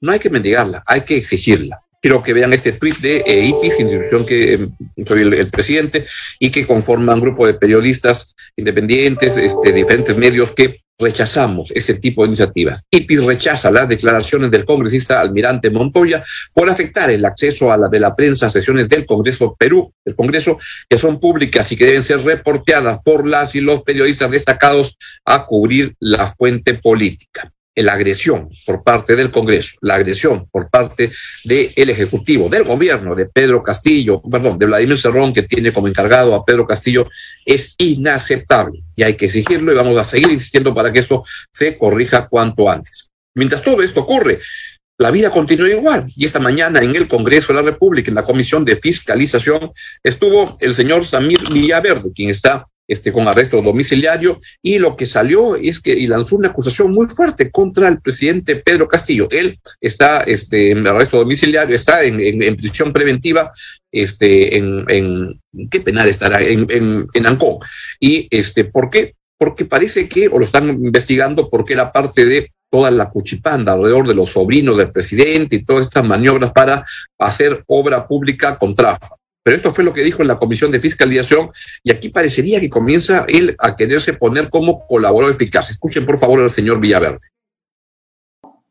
no 0.00 0.12
hay 0.12 0.18
que 0.18 0.30
mendigarla, 0.30 0.82
hay 0.86 1.02
que 1.02 1.18
exigirla. 1.18 1.78
Quiero 2.00 2.22
que 2.22 2.32
vean 2.32 2.54
este 2.54 2.72
tuit 2.72 2.96
de 2.98 3.18
eh, 3.18 3.44
IPIS, 3.44 3.80
institución 3.80 4.24
que 4.24 4.54
eh, 4.54 4.68
soy 5.06 5.20
el, 5.20 5.50
presidente, 5.50 6.06
y 6.38 6.48
que 6.50 6.66
conforma 6.66 7.12
un 7.12 7.20
grupo 7.20 7.46
de 7.46 7.52
periodistas 7.52 8.34
independientes, 8.56 9.36
este, 9.36 9.72
diferentes 9.72 10.16
medios 10.16 10.52
que 10.52 10.83
rechazamos 10.98 11.70
ese 11.72 11.94
tipo 11.94 12.22
de 12.22 12.28
iniciativas. 12.28 12.86
IPIS 12.90 13.24
rechaza 13.24 13.70
las 13.70 13.88
declaraciones 13.88 14.50
del 14.50 14.64
congresista 14.64 15.20
Almirante 15.20 15.70
Montoya 15.70 16.22
por 16.54 16.70
afectar 16.70 17.10
el 17.10 17.24
acceso 17.24 17.72
a 17.72 17.76
la 17.76 17.88
de 17.88 18.00
la 18.00 18.14
prensa 18.14 18.46
a 18.46 18.50
sesiones 18.50 18.88
del 18.88 19.06
Congreso 19.06 19.56
Perú, 19.58 19.92
del 20.04 20.14
Congreso, 20.14 20.58
que 20.88 20.98
son 20.98 21.18
públicas 21.18 21.70
y 21.72 21.76
que 21.76 21.86
deben 21.86 22.02
ser 22.02 22.20
reporteadas 22.20 23.00
por 23.02 23.26
las 23.26 23.54
y 23.54 23.60
los 23.60 23.82
periodistas 23.82 24.30
destacados 24.30 24.96
a 25.24 25.46
cubrir 25.46 25.94
la 25.98 26.26
fuente 26.26 26.74
política 26.74 27.52
la 27.82 27.94
agresión 27.94 28.48
por 28.64 28.82
parte 28.84 29.16
del 29.16 29.30
Congreso, 29.30 29.72
la 29.80 29.94
agresión 29.94 30.48
por 30.50 30.70
parte 30.70 31.10
del 31.44 31.90
Ejecutivo, 31.90 32.48
del 32.48 32.64
gobierno 32.64 33.14
de 33.14 33.26
Pedro 33.26 33.62
Castillo, 33.62 34.22
perdón, 34.22 34.58
de 34.58 34.66
Vladimir 34.66 34.98
Cerrón, 34.98 35.32
que 35.32 35.42
tiene 35.42 35.72
como 35.72 35.88
encargado 35.88 36.34
a 36.34 36.44
Pedro 36.44 36.66
Castillo, 36.66 37.08
es 37.44 37.74
inaceptable 37.78 38.82
y 38.94 39.02
hay 39.02 39.14
que 39.14 39.26
exigirlo 39.26 39.72
y 39.72 39.74
vamos 39.74 39.98
a 39.98 40.04
seguir 40.04 40.30
insistiendo 40.30 40.74
para 40.74 40.92
que 40.92 41.00
esto 41.00 41.24
se 41.50 41.76
corrija 41.76 42.28
cuanto 42.28 42.70
antes. 42.70 43.10
Mientras 43.34 43.62
todo 43.62 43.82
esto 43.82 44.00
ocurre, 44.00 44.40
la 44.96 45.10
vida 45.10 45.30
continúa 45.30 45.68
igual. 45.68 46.06
Y 46.14 46.24
esta 46.24 46.38
mañana 46.38 46.80
en 46.80 46.94
el 46.94 47.08
Congreso 47.08 47.48
de 47.48 47.54
la 47.54 47.70
República, 47.70 48.10
en 48.10 48.14
la 48.14 48.22
Comisión 48.22 48.64
de 48.64 48.76
Fiscalización, 48.76 49.72
estuvo 50.02 50.56
el 50.60 50.74
señor 50.74 51.04
Samir 51.04 51.40
Villaverde, 51.52 52.12
quien 52.14 52.30
está 52.30 52.66
este, 52.86 53.12
con 53.12 53.26
arresto 53.26 53.60
domiciliario, 53.62 54.38
y 54.62 54.78
lo 54.78 54.96
que 54.96 55.06
salió 55.06 55.56
es 55.56 55.80
que 55.80 55.92
y 55.92 56.06
lanzó 56.06 56.36
una 56.36 56.48
acusación 56.48 56.92
muy 56.92 57.06
fuerte 57.06 57.50
contra 57.50 57.88
el 57.88 58.00
presidente 58.00 58.56
Pedro 58.56 58.88
Castillo. 58.88 59.28
Él 59.30 59.58
está 59.80 60.20
este, 60.20 60.72
en 60.72 60.86
arresto 60.86 61.18
domiciliario, 61.18 61.74
está 61.74 62.02
en, 62.04 62.16
prisión 62.56 62.92
preventiva, 62.92 63.50
este, 63.90 64.56
en, 64.56 64.84
en, 64.88 65.68
¿qué 65.70 65.80
penal 65.80 66.08
estará? 66.08 66.42
En, 66.42 66.66
en, 66.70 67.06
en 67.12 67.26
Ancón. 67.26 67.58
¿Y 68.00 68.28
este, 68.30 68.64
por 68.64 68.90
qué? 68.90 69.14
Porque 69.38 69.64
parece 69.64 70.08
que, 70.08 70.28
o 70.28 70.38
lo 70.38 70.44
están 70.44 70.68
investigando, 70.68 71.48
porque 71.48 71.72
era 71.72 71.92
parte 71.92 72.24
de 72.24 72.50
toda 72.70 72.90
la 72.90 73.08
cuchipanda 73.08 73.72
alrededor 73.72 74.08
de 74.08 74.14
los 74.14 74.30
sobrinos 74.30 74.76
del 74.76 74.90
presidente 74.90 75.56
y 75.56 75.64
todas 75.64 75.86
estas 75.86 76.04
maniobras 76.04 76.52
para 76.52 76.84
hacer 77.18 77.62
obra 77.68 78.06
pública 78.06 78.58
con 78.58 78.74
tráfico. 78.74 79.16
Pero 79.44 79.56
esto 79.56 79.74
fue 79.74 79.84
lo 79.84 79.92
que 79.92 80.00
dijo 80.00 80.22
en 80.22 80.28
la 80.28 80.38
Comisión 80.38 80.70
de 80.70 80.80
Fiscalización 80.80 81.50
y 81.82 81.92
aquí 81.92 82.08
parecería 82.08 82.58
que 82.60 82.70
comienza 82.70 83.26
él 83.28 83.54
a 83.60 83.76
quererse 83.76 84.14
poner 84.14 84.48
como 84.48 84.86
colaborador 84.86 85.34
eficaz. 85.34 85.68
Escuchen 85.68 86.06
por 86.06 86.16
favor 86.18 86.40
al 86.40 86.50
señor 86.50 86.80
Villaverde. 86.80 87.18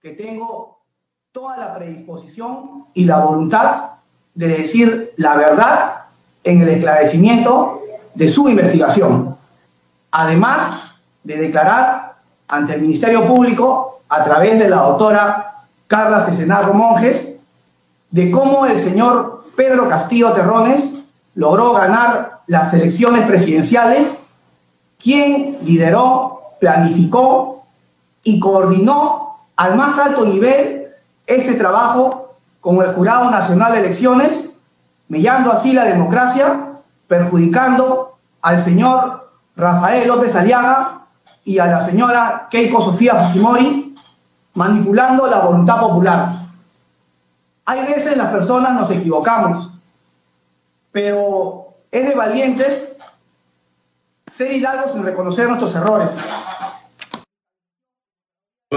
Que 0.01 0.13
tengo 0.13 0.79
toda 1.31 1.57
la 1.57 1.75
predisposición 1.75 2.85
y 2.95 3.05
la 3.05 3.19
voluntad 3.19 3.91
de 4.33 4.47
decir 4.47 5.13
la 5.17 5.35
verdad 5.35 6.05
en 6.43 6.61
el 6.61 6.69
esclarecimiento 6.69 7.81
de 8.15 8.27
su 8.27 8.49
investigación. 8.49 9.37
Además 10.09 10.95
de 11.23 11.37
declarar 11.37 12.15
ante 12.47 12.73
el 12.73 12.81
Ministerio 12.81 13.27
Público, 13.27 14.01
a 14.09 14.23
través 14.23 14.57
de 14.57 14.69
la 14.69 14.77
doctora 14.77 15.65
Carla 15.85 16.25
Cesenarro 16.25 16.73
Monjes, 16.73 17.35
de 18.13 18.29
cómo 18.29 18.67
el 18.67 18.79
señor 18.79 19.43
Pedro 19.55 19.89
Castillo 19.89 20.33
Terrones 20.33 20.91
logró 21.33 21.73
ganar 21.73 22.41
las 22.45 22.71
elecciones 22.71 23.25
presidenciales, 23.25 24.19
quien 25.01 25.57
lideró, 25.63 26.41
planificó 26.59 27.63
y 28.21 28.39
coordinó 28.39 29.39
al 29.55 29.75
más 29.75 29.97
alto 29.97 30.25
nivel 30.25 30.89
este 31.25 31.55
trabajo 31.55 32.35
con 32.61 32.83
el 32.83 32.93
Jurado 32.93 33.31
Nacional 33.31 33.73
de 33.73 33.79
Elecciones, 33.79 34.51
mellando 35.07 35.51
así 35.51 35.73
la 35.73 35.85
democracia, 35.85 36.67
perjudicando 37.07 38.15
al 38.43 38.61
señor 38.61 39.31
Rafael 39.55 40.07
López 40.07 40.35
Aliaga 40.35 41.01
y 41.43 41.57
a 41.57 41.65
la 41.65 41.83
señora 41.83 42.47
Keiko 42.51 42.79
Sofía 42.79 43.15
Fujimori, 43.15 43.95
manipulando 44.53 45.25
la 45.25 45.39
voluntad 45.39 45.79
popular. 45.79 46.42
Hay 47.65 47.85
veces 47.85 48.17
las 48.17 48.31
personas 48.31 48.73
nos 48.73 48.91
equivocamos, 48.91 49.73
pero 50.91 51.73
es 51.91 52.07
de 52.07 52.15
valientes 52.15 52.95
ser 54.31 54.51
hidalgos 54.51 54.93
sin 54.93 55.03
reconocer 55.03 55.47
nuestros 55.47 55.75
errores 55.75 56.17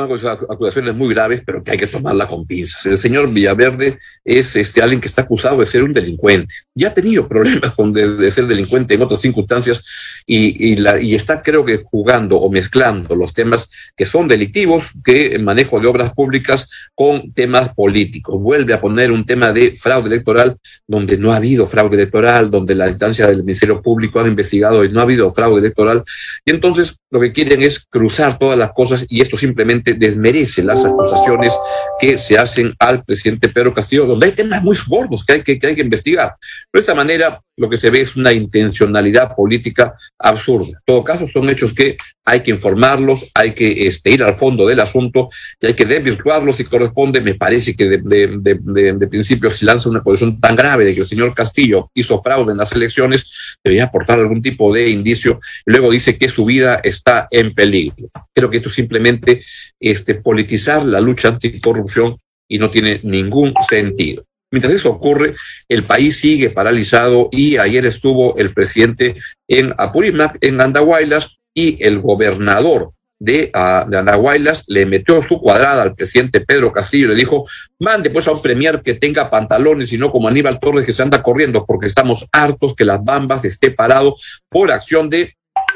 acusaciones 0.03 0.95
muy 0.95 1.15
graves, 1.15 1.43
pero 1.45 1.63
que 1.63 1.73
hay 1.73 1.79
que 1.79 1.87
tomarla 1.87 2.27
con 2.27 2.47
pinzas. 2.47 2.85
El 2.87 2.99
señor 2.99 3.33
Villaverde 3.33 3.99
es 4.25 4.57
este, 4.57 4.83
alguien 4.83 5.01
que 5.01 5.09
está 5.09 5.23
acusado 5.23 5.61
de 5.61 5.67
ser 5.67 5.83
un 5.83 5.93
delincuente. 5.93 6.55
Ya 6.75 6.89
ha 6.89 6.95
tenido 6.95 7.29
problemas 7.29 7.75
con 7.75 7.93
de, 7.93 8.31
ser 8.31 8.47
delincuente 8.47 8.95
en 8.95 9.03
otras 9.03 9.21
circunstancias 9.21 9.85
y, 10.27 10.75
y, 10.75 11.15
está, 11.15 11.43
creo 11.43 11.65
que, 11.65 11.79
jugando 11.79 12.37
o 12.39 12.51
mezclando 12.51 13.15
los 13.15 13.33
temas 13.33 13.71
que 13.97 14.07
son 14.07 14.29
delictivos, 14.29 14.91
que 15.05 15.39
manejo 15.39 15.81
de 15.81 15.87
obras 15.87 16.13
públicas, 16.13 16.69
con 16.95 17.33
temas 17.33 17.75
políticos. 17.75 18.41
Vuelve 18.41 18.75
a 18.75 18.81
poner 18.81 19.11
un 19.13 19.25
tema 19.25 19.53
de 19.53 19.73
fraude 19.77 20.09
electoral 20.09 20.59
donde 20.87 21.19
no 21.19 21.33
ha 21.33 21.37
habido 21.37 21.67
fraude 21.67 21.97
electoral, 21.97 22.51
donde 22.51 22.75
la 22.75 22.89
instancia 22.89 23.27
del 23.27 23.45
Ministerio 23.45 23.83
Público 23.83 24.21
ha 24.21 24.29
investigado 24.29 24.85
y 24.85 24.91
no 24.91 25.01
ha 25.01 25.05
habido 25.05 25.31
fraude 25.31 25.61
electoral. 25.61 26.03
Y 26.45 26.51
entonces 26.51 26.97
lo 27.11 27.21
que 27.21 27.33
quieren 27.33 27.63
es 27.63 27.87
cruzar 27.89 28.39
todas 28.39 28.59
las 28.59 28.73
cosas 28.73 29.07
y 29.09 29.21
esto 29.21 29.37
simplemente 29.37 29.86
desmerece 29.95 30.63
las 30.63 30.85
acusaciones 30.85 31.53
que 31.99 32.19
se 32.19 32.39
hacen 32.39 32.75
al 32.79 33.03
presidente 33.05 33.49
Pedro 33.49 33.75
Castillo, 33.75 34.07
donde 34.07 34.27
hay 34.27 34.33
temas 34.33 34.63
muy 34.63 34.77
gordos 34.87 35.25
que 35.25 35.35
hay 35.35 35.43
que, 35.43 35.59
que 35.59 35.67
hay 35.67 35.75
que 35.75 35.83
investigar. 35.83 36.37
de 36.73 36.81
esta 36.81 36.95
manera, 36.95 37.41
lo 37.57 37.71
que 37.71 37.79
se 37.79 37.91
ve 37.91 38.01
es 38.01 38.17
una 38.17 38.33
intencionalidad 38.33 39.35
política 39.35 39.95
absurda. 40.19 40.69
En 40.69 40.85
todo 40.85 41.03
caso, 41.05 41.27
son 41.29 41.49
hechos 41.49 41.73
que 41.73 41.97
hay 42.25 42.41
que 42.41 42.51
informarlos, 42.51 43.31
hay 43.35 43.53
que 43.53 43.87
este, 43.87 44.11
ir 44.11 44.23
al 44.23 44.35
fondo 44.35 44.67
del 44.67 44.81
asunto 44.81 45.29
y 45.61 45.67
hay 45.67 45.75
que 45.75 45.85
desvirtuarlos 45.85 46.57
si 46.57 46.65
corresponde. 46.65 47.21
Me 47.21 47.35
parece 47.35 47.75
que 47.75 47.89
de, 47.89 49.09
principio 49.09 49.51
si 49.51 49.65
lanza 49.65 49.89
una 49.89 50.03
posición 50.03 50.41
tan 50.41 50.57
grave 50.57 50.85
de 50.85 50.95
que 50.95 51.01
el 51.01 51.07
señor 51.07 51.35
Castillo 51.35 51.91
hizo 51.95 52.21
fraude 52.21 52.53
en 52.53 52.59
las 52.59 52.73
elecciones, 52.73 53.57
debería 53.65 53.85
aportar 53.85 54.19
algún 54.19 54.43
tipo 54.43 54.75
de 54.75 54.91
indicio 54.91 55.41
luego 55.65 55.91
dice 55.91 56.19
que 56.19 56.29
su 56.29 56.45
vida 56.45 56.81
está 56.83 57.29
en 57.31 57.55
peligro. 57.55 58.09
Creo 58.35 58.51
que 58.51 58.59
esto 58.59 58.71
simplemente 58.71 59.45
este, 59.81 60.15
politizar 60.15 60.85
la 60.85 61.01
lucha 61.01 61.29
anticorrupción 61.29 62.17
y 62.49 62.59
no 62.59 62.71
tiene 62.71 63.01
ningún 63.03 63.53
sentido. 63.69 64.25
Mientras 64.57 64.73
eso 64.73 64.89
ocurre, 64.89 65.35
el 65.69 65.83
país 65.83 66.17
sigue 66.17 66.49
paralizado 66.49 67.29
y 67.31 67.59
ayer 67.59 67.85
estuvo 67.85 68.39
el 68.39 68.55
presidente 68.55 69.17
en 69.47 69.75
Apurímac, 69.77 70.39
en 70.41 70.59
Andahuaylas, 70.59 71.37
y 71.53 71.77
el 71.85 72.01
gobernador 72.01 72.93
de, 73.19 73.53
uh, 73.55 73.87
de 73.91 73.99
Andahuaylas 73.99 74.65
le 74.69 74.87
metió 74.87 75.23
su 75.23 75.39
cuadrada 75.43 75.83
al 75.83 75.95
presidente 75.95 76.41
Pedro 76.41 76.73
Castillo 76.73 77.05
y 77.05 77.09
le 77.09 77.15
dijo, 77.17 77.47
mande 77.79 78.09
pues 78.09 78.27
a 78.29 78.33
un 78.33 78.41
premier 78.41 78.81
que 78.81 78.95
tenga 78.95 79.29
pantalones 79.29 79.93
y 79.93 79.99
no 79.99 80.11
como 80.11 80.29
Aníbal 80.29 80.59
Torres 80.59 80.87
que 80.87 80.95
se 80.95 81.03
anda 81.03 81.23
corriendo 81.23 81.67
porque 81.67 81.87
estamos 81.87 82.25
hartos 82.33 82.75
que 82.75 82.87
las 82.87 83.05
bambas 83.05 83.45
esté 83.45 83.71
parado 83.71 84.17
por 84.49 84.73
acción 84.73 85.11
de 85.11 85.35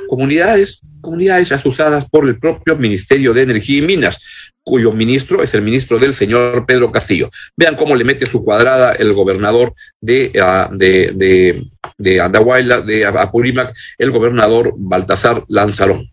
comunidades, 0.09 0.81
comunidades 1.03 1.53
asusadas 1.53 2.09
por 2.09 2.27
el 2.27 2.39
propio 2.39 2.77
Ministerio 2.77 3.35
de 3.35 3.43
Energía 3.43 3.79
y 3.79 3.83
Minas, 3.83 4.50
cuyo 4.65 4.93
ministro 4.93 5.43
es 5.43 5.55
el 5.55 5.63
ministro 5.63 5.99
del 5.99 6.13
señor 6.15 6.67
Pedro 6.67 6.93
Castillo. 6.93 7.31
Vean 7.57 7.77
cómo 7.77 7.95
le 7.95 8.05
mete 8.05 8.27
su 8.27 8.45
cuadrada 8.45 8.93
el 8.93 9.13
gobernador 9.13 9.75
de, 10.01 10.33
uh, 10.37 10.75
de, 10.77 11.13
de, 11.15 11.71
de 11.99 12.21
Andahuayla, 12.21 12.81
de 12.83 13.07
Apurímac, 13.07 13.75
el 13.99 14.11
gobernador 14.11 14.75
Baltasar 14.77 15.45
Lanzarón. 15.49 16.11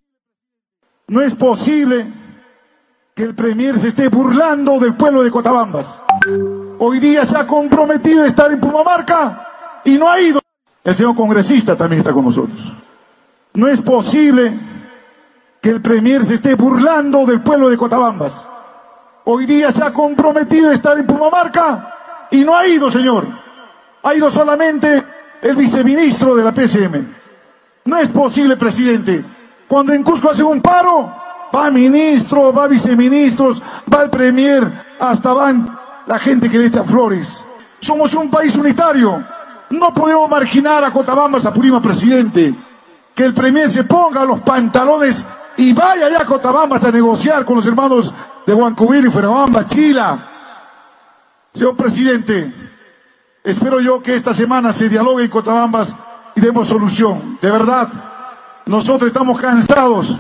No 1.08 1.22
es 1.22 1.36
posible 1.36 2.06
que 3.16 3.24
el 3.24 3.34
Premier 3.34 3.80
se 3.80 3.88
esté 3.88 4.10
burlando 4.10 4.80
del 4.80 4.94
pueblo 4.94 5.24
de 5.24 5.32
Cotabambas. 5.32 6.00
Hoy 6.80 7.00
día 7.00 7.26
se 7.26 7.38
ha 7.38 7.48
comprometido 7.48 8.24
a 8.24 8.28
estar 8.28 8.52
en 8.52 8.60
Pumamarca 8.60 9.82
y 9.86 9.98
no 9.98 10.10
ha 10.10 10.20
ido. 10.22 10.40
El 10.84 10.96
señor 10.96 11.16
congresista 11.16 11.76
también 11.76 12.00
está 12.00 12.14
con 12.14 12.26
nosotros. 12.26 12.74
No 13.54 13.68
es 13.68 13.82
posible 13.82 14.54
que 15.62 15.70
el 15.70 15.82
Premier 15.82 16.26
se 16.26 16.36
esté 16.36 16.56
burlando 16.56 17.26
del 17.26 17.42
pueblo 17.42 17.70
de 17.70 17.78
Cotabambas. 17.78 18.46
Hoy 19.26 19.46
día 19.46 19.72
se 19.74 19.84
ha 19.84 19.92
comprometido 19.92 20.70
a 20.70 20.74
estar 20.74 20.98
en 20.98 21.06
Pumamarca 21.06 22.28
y 22.32 22.44
no 22.44 22.56
ha 22.56 22.68
ido, 22.68 22.90
señor. 22.90 23.28
Ha 24.04 24.16
ido 24.16 24.30
solamente 24.32 25.04
el 25.42 25.56
viceministro 25.56 26.36
de 26.36 26.44
la 26.44 26.54
PCM. 26.54 27.06
No 27.86 27.98
es 27.98 28.10
posible, 28.10 28.56
presidente. 28.56 29.24
Cuando 29.68 29.94
en 29.94 30.04
Cusco 30.04 30.30
hacen 30.30 30.46
un 30.46 30.62
paro, 30.62 31.14
va 31.54 31.72
ministro, 31.72 32.54
va 32.54 32.68
viceministros, 32.68 33.62
va 33.94 34.04
el 34.04 34.10
premier, 34.10 34.72
hasta 35.00 35.34
van 35.34 35.78
la 36.06 36.20
gente 36.20 36.50
que 36.50 36.58
le 36.58 36.68
echa 36.68 36.84
flores. 36.84 37.44
Somos 37.80 38.14
un 38.14 38.30
país 38.30 38.56
unitario. 38.56 39.24
No 39.70 39.94
podemos 39.94 40.30
marginar 40.30 40.84
a 40.84 40.92
Cotabamba, 40.92 41.40
Sapurima, 41.40 41.82
presidente. 41.82 42.56
Que 43.14 43.26
el 43.26 43.34
premier 43.34 43.70
se 43.70 43.84
ponga 43.84 44.24
los 44.24 44.40
pantalones 44.42 45.26
y 45.58 45.74
vaya 45.74 46.06
allá 46.06 46.22
a 46.22 46.26
Cotabamba 46.26 46.78
a 46.78 46.92
negociar 46.92 47.44
con 47.44 47.56
los 47.56 47.66
hermanos 47.66 48.14
de 48.46 48.54
Huancubiro 48.54 49.08
y 49.08 49.12
Fuerabamba, 49.12 49.66
Chila. 49.66 50.20
Señor 51.54 51.76
presidente, 51.76 52.54
espero 53.44 53.82
yo 53.82 54.02
que 54.02 54.16
esta 54.16 54.34
semana 54.34 54.72
se 54.72 54.88
dialogue 54.88 55.24
en 55.24 55.30
Cotabambas 55.30 55.96
y 56.36 56.42
demos 56.42 56.68
solución. 56.68 57.40
De 57.42 57.50
verdad, 57.50 57.88
nosotros 58.68 59.08
estamos 59.08 59.42
cansados. 59.42 60.18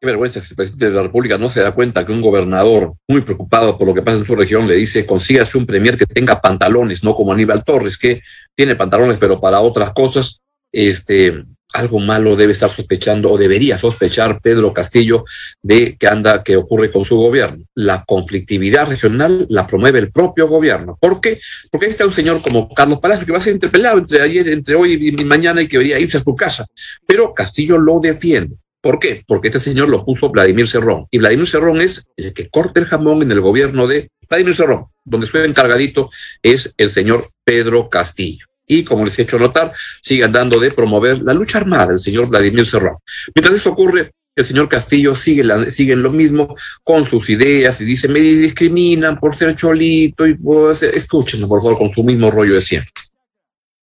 Qué 0.00 0.06
vergüenza 0.06 0.40
si 0.40 0.52
el 0.52 0.56
presidente 0.56 0.90
de 0.90 0.96
la 0.96 1.02
República 1.02 1.36
no 1.36 1.50
se 1.50 1.60
da 1.60 1.72
cuenta 1.72 2.04
que 2.06 2.12
un 2.12 2.22
gobernador 2.22 2.94
muy 3.06 3.20
preocupado 3.20 3.76
por 3.76 3.86
lo 3.86 3.94
que 3.94 4.02
pasa 4.02 4.18
en 4.18 4.24
su 4.24 4.34
región 4.34 4.66
le 4.66 4.74
dice 4.74 5.06
consígase 5.06 5.58
un 5.58 5.66
premier 5.66 5.98
que 5.98 6.06
tenga 6.06 6.40
pantalones, 6.40 7.04
no 7.04 7.14
como 7.14 7.32
Aníbal 7.32 7.64
Torres, 7.64 7.98
que 7.98 8.22
tiene 8.54 8.76
pantalones 8.76 9.18
pero 9.18 9.40
para 9.40 9.60
otras 9.60 9.92
cosas. 9.92 10.40
Este, 10.72 11.44
algo 11.74 11.98
malo 11.98 12.36
debe 12.36 12.52
estar 12.52 12.70
sospechando 12.70 13.30
o 13.30 13.36
debería 13.36 13.76
sospechar 13.76 14.40
Pedro 14.40 14.72
Castillo 14.72 15.24
de 15.60 15.96
que 15.96 16.06
anda, 16.06 16.42
que 16.42 16.56
ocurre 16.56 16.90
con 16.90 17.04
su 17.04 17.16
gobierno. 17.16 17.64
La 17.74 18.04
conflictividad 18.04 18.88
regional 18.88 19.46
la 19.50 19.66
promueve 19.66 19.98
el 19.98 20.12
propio 20.12 20.46
gobierno. 20.46 20.96
¿Por 21.00 21.20
qué? 21.20 21.40
Porque 21.70 21.86
ahí 21.86 21.92
está 21.92 22.06
un 22.06 22.12
señor 22.12 22.40
como 22.40 22.72
Carlos 22.72 23.00
Palacio 23.00 23.26
que 23.26 23.32
va 23.32 23.38
a 23.38 23.42
ser 23.42 23.54
interpelado 23.54 23.98
entre 23.98 24.22
ayer, 24.22 24.48
entre 24.48 24.76
hoy 24.76 25.14
y 25.18 25.24
mañana 25.24 25.60
y 25.62 25.66
que 25.66 25.76
debería 25.76 25.98
irse 25.98 26.16
a 26.16 26.22
su 26.22 26.34
casa. 26.36 26.64
Pero 27.06 27.34
Castillo 27.34 27.76
lo 27.76 27.98
defiende. 27.98 28.56
¿Por 28.80 29.00
qué? 29.00 29.24
Porque 29.26 29.48
este 29.48 29.60
señor 29.60 29.88
lo 29.88 30.04
puso 30.04 30.30
Vladimir 30.30 30.68
Cerrón. 30.68 31.06
Y 31.10 31.18
Vladimir 31.18 31.46
Cerrón 31.46 31.80
es 31.80 32.04
el 32.16 32.32
que 32.32 32.48
corta 32.48 32.78
el 32.78 32.86
jamón 32.86 33.22
en 33.22 33.32
el 33.32 33.40
gobierno 33.40 33.88
de 33.88 34.10
Vladimir 34.28 34.54
Cerrón, 34.54 34.86
donde 35.04 35.26
estoy 35.26 35.44
encargadito 35.44 36.08
es 36.42 36.72
el 36.76 36.90
señor 36.90 37.26
Pedro 37.44 37.88
Castillo 37.88 38.46
y, 38.66 38.84
como 38.84 39.04
les 39.04 39.18
he 39.18 39.22
hecho 39.22 39.38
notar, 39.38 39.72
sigue 40.02 40.24
andando 40.24 40.58
de 40.58 40.70
promover 40.70 41.22
la 41.22 41.34
lucha 41.34 41.58
armada 41.58 41.92
el 41.92 41.98
señor 41.98 42.28
Vladimir 42.28 42.66
Cerrón. 42.66 42.96
Mientras 43.34 43.54
eso 43.56 43.70
ocurre, 43.70 44.12
el 44.36 44.44
señor 44.44 44.68
Castillo 44.68 45.14
sigue, 45.14 45.70
sigue 45.70 45.94
lo 45.94 46.10
mismo 46.10 46.56
con 46.82 47.08
sus 47.08 47.30
ideas 47.30 47.80
y 47.80 47.84
dice, 47.84 48.08
me 48.08 48.20
discriminan 48.20 49.18
por 49.20 49.36
ser 49.36 49.54
cholito 49.54 50.26
y 50.26 50.34
pues, 50.34 50.82
escúchenlo, 50.82 51.46
por 51.46 51.62
favor, 51.62 51.78
con 51.78 51.94
su 51.94 52.02
mismo 52.02 52.30
rollo 52.30 52.54
de 52.54 52.60
siempre. 52.60 52.90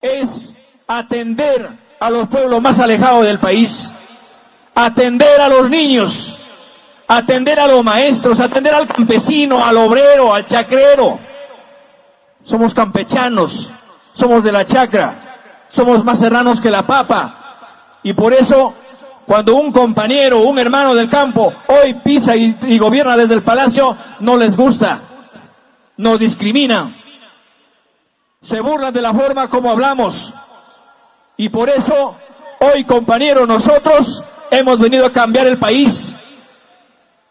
Es 0.00 0.54
atender 0.86 1.68
a 2.00 2.10
los 2.10 2.28
pueblos 2.28 2.62
más 2.62 2.78
alejados 2.78 3.26
del 3.26 3.38
país, 3.38 3.92
atender 4.74 5.40
a 5.40 5.48
los 5.48 5.68
niños, 5.68 6.38
atender 7.08 7.58
a 7.58 7.66
los 7.66 7.84
maestros, 7.84 8.40
atender 8.40 8.72
al 8.72 8.86
campesino, 8.86 9.64
al 9.64 9.76
obrero, 9.76 10.32
al 10.32 10.46
chacrero. 10.46 11.18
Somos 12.42 12.72
campechanos, 12.72 13.72
somos 14.18 14.42
de 14.42 14.50
la 14.50 14.66
chacra, 14.66 15.14
somos 15.68 16.04
más 16.04 16.18
serranos 16.18 16.60
que 16.60 16.72
la 16.72 16.82
papa. 16.82 17.36
Y 18.02 18.14
por 18.14 18.34
eso, 18.34 18.74
cuando 19.26 19.54
un 19.54 19.70
compañero, 19.70 20.40
un 20.40 20.58
hermano 20.58 20.92
del 20.96 21.08
campo, 21.08 21.52
hoy 21.68 21.94
pisa 21.94 22.34
y, 22.34 22.56
y 22.62 22.78
gobierna 22.78 23.16
desde 23.16 23.34
el 23.34 23.44
palacio, 23.44 23.96
no 24.18 24.36
les 24.36 24.56
gusta, 24.56 24.98
nos 25.98 26.18
discrimina, 26.18 26.92
se 28.42 28.60
burlan 28.60 28.92
de 28.92 29.02
la 29.02 29.14
forma 29.14 29.48
como 29.48 29.70
hablamos. 29.70 30.34
Y 31.36 31.48
por 31.50 31.70
eso, 31.70 32.16
hoy 32.58 32.82
compañero, 32.82 33.46
nosotros 33.46 34.24
hemos 34.50 34.80
venido 34.80 35.06
a 35.06 35.12
cambiar 35.12 35.46
el 35.46 35.58
país. 35.58 36.16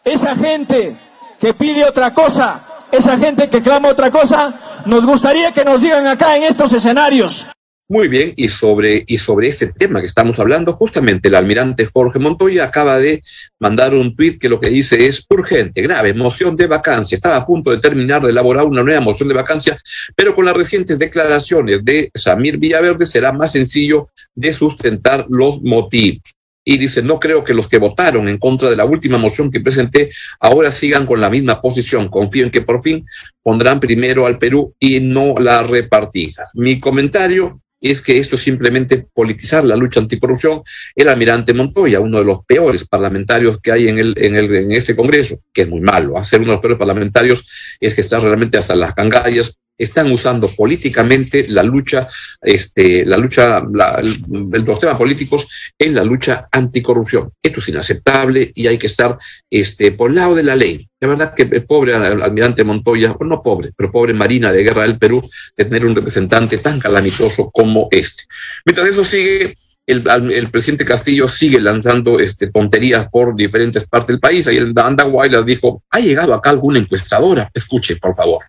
Esa 0.04 0.34
gente 0.34 0.96
que 1.38 1.52
pide 1.52 1.84
otra 1.84 2.14
cosa, 2.14 2.62
esa 2.90 3.18
gente 3.18 3.50
que 3.50 3.60
clama 3.60 3.90
otra 3.90 4.10
cosa, 4.10 4.54
nos 4.86 5.06
gustaría 5.06 5.52
que 5.52 5.64
nos 5.64 5.82
digan 5.82 6.06
acá 6.06 6.36
en 6.36 6.44
estos 6.44 6.72
escenarios. 6.72 7.48
Muy 7.90 8.08
bien, 8.08 8.34
y 8.36 8.48
sobre, 8.48 9.02
y 9.06 9.16
sobre 9.16 9.48
este 9.48 9.68
tema 9.68 10.00
que 10.00 10.06
estamos 10.06 10.38
hablando, 10.38 10.74
justamente 10.74 11.28
el 11.28 11.34
almirante 11.34 11.86
Jorge 11.86 12.18
Montoya 12.18 12.64
acaba 12.64 12.98
de 12.98 13.22
mandar 13.58 13.94
un 13.94 14.14
tuit 14.14 14.38
que 14.38 14.50
lo 14.50 14.60
que 14.60 14.68
dice 14.68 15.06
es 15.06 15.24
urgente, 15.30 15.80
grave, 15.80 16.12
moción 16.12 16.54
de 16.54 16.66
vacancia. 16.66 17.16
Estaba 17.16 17.36
a 17.36 17.46
punto 17.46 17.70
de 17.70 17.78
terminar 17.78 18.20
de 18.20 18.28
elaborar 18.28 18.66
una 18.66 18.82
nueva 18.82 19.00
moción 19.00 19.30
de 19.30 19.34
vacancia, 19.34 19.80
pero 20.14 20.34
con 20.34 20.44
las 20.44 20.54
recientes 20.54 20.98
declaraciones 20.98 21.82
de 21.82 22.10
Samir 22.14 22.58
Villaverde 22.58 23.06
será 23.06 23.32
más 23.32 23.52
sencillo 23.52 24.06
de 24.34 24.52
sustentar 24.52 25.24
los 25.30 25.62
motivos 25.62 26.37
y 26.70 26.76
dice, 26.76 27.02
no 27.02 27.18
creo 27.18 27.42
que 27.42 27.54
los 27.54 27.66
que 27.66 27.78
votaron 27.78 28.28
en 28.28 28.36
contra 28.36 28.68
de 28.68 28.76
la 28.76 28.84
última 28.84 29.16
moción 29.16 29.50
que 29.50 29.58
presenté 29.58 30.10
ahora 30.38 30.70
sigan 30.70 31.06
con 31.06 31.18
la 31.18 31.30
misma 31.30 31.62
posición. 31.62 32.08
Confío 32.08 32.44
en 32.44 32.50
que 32.50 32.60
por 32.60 32.82
fin 32.82 33.06
pondrán 33.42 33.80
primero 33.80 34.26
al 34.26 34.38
Perú 34.38 34.74
y 34.78 35.00
no 35.00 35.36
las 35.38 35.66
repartijas. 35.66 36.50
Mi 36.52 36.78
comentario 36.78 37.62
es 37.80 38.02
que 38.02 38.18
esto 38.18 38.36
es 38.36 38.42
simplemente 38.42 39.06
politizar 39.14 39.64
la 39.64 39.76
lucha 39.76 40.00
anticorrupción. 40.00 40.60
El 40.94 41.08
almirante 41.08 41.54
Montoya, 41.54 42.00
uno 42.00 42.18
de 42.18 42.24
los 42.26 42.44
peores 42.44 42.86
parlamentarios 42.86 43.62
que 43.62 43.72
hay 43.72 43.88
en, 43.88 43.98
el, 43.98 44.14
en, 44.18 44.36
el, 44.36 44.54
en 44.54 44.72
este 44.72 44.94
Congreso, 44.94 45.38
que 45.54 45.62
es 45.62 45.70
muy 45.70 45.80
malo, 45.80 46.18
hacer 46.18 46.40
uno 46.40 46.50
de 46.50 46.56
los 46.56 46.60
peores 46.60 46.78
parlamentarios 46.78 47.48
es 47.80 47.94
que 47.94 48.02
está 48.02 48.20
realmente 48.20 48.58
hasta 48.58 48.74
las 48.74 48.92
cangallas 48.92 49.56
están 49.78 50.10
usando 50.10 50.48
políticamente 50.48 51.46
la 51.48 51.62
lucha, 51.62 52.08
este, 52.42 53.06
la 53.06 53.16
lucha, 53.16 53.62
la, 53.72 54.02
el, 54.02 54.64
los 54.64 54.78
temas 54.78 54.96
políticos 54.96 55.48
en 55.78 55.94
la 55.94 56.04
lucha 56.04 56.48
anticorrupción. 56.50 57.30
Esto 57.42 57.60
es 57.60 57.68
inaceptable 57.68 58.50
y 58.54 58.66
hay 58.66 58.76
que 58.76 58.88
estar 58.88 59.16
este, 59.48 59.92
por 59.92 60.10
el 60.10 60.16
lado 60.16 60.34
de 60.34 60.42
la 60.42 60.56
ley. 60.56 60.88
La 61.00 61.08
verdad 61.08 61.32
que 61.32 61.42
el 61.42 61.64
pobre 61.64 61.94
almirante 61.94 62.64
Montoya, 62.64 63.12
o 63.12 63.24
no 63.24 63.40
pobre, 63.40 63.70
pero 63.76 63.92
pobre 63.92 64.12
Marina 64.14 64.50
de 64.50 64.64
Guerra 64.64 64.82
del 64.82 64.98
Perú, 64.98 65.22
de 65.56 65.64
tener 65.64 65.86
un 65.86 65.94
representante 65.94 66.58
tan 66.58 66.80
calamitoso 66.80 67.50
como 67.52 67.86
este. 67.92 68.24
Mientras 68.66 68.88
eso 68.88 69.04
sigue, 69.04 69.54
el, 69.86 70.04
el, 70.32 70.50
presidente 70.50 70.84
Castillo 70.84 71.28
sigue 71.28 71.60
lanzando 71.60 72.18
este, 72.18 72.48
tonterías 72.48 73.08
por 73.08 73.36
diferentes 73.36 73.86
partes 73.86 74.08
del 74.08 74.20
país. 74.20 74.48
Ayer 74.48 74.72
Andahuay 74.74 75.30
les 75.30 75.46
dijo, 75.46 75.82
¿ha 75.90 76.00
llegado 76.00 76.34
acá 76.34 76.50
alguna 76.50 76.80
encuestadora? 76.80 77.48
Escuche, 77.54 77.96
por 77.96 78.14
favor. 78.14 78.42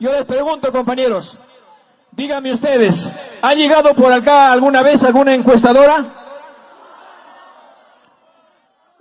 Yo 0.00 0.10
les 0.12 0.24
pregunto, 0.24 0.72
compañeros, 0.72 1.38
díganme 2.12 2.54
ustedes, 2.54 3.12
¿ha 3.42 3.52
llegado 3.52 3.94
por 3.94 4.10
acá 4.10 4.50
alguna 4.50 4.82
vez 4.82 5.04
alguna 5.04 5.34
encuestadora? 5.34 6.02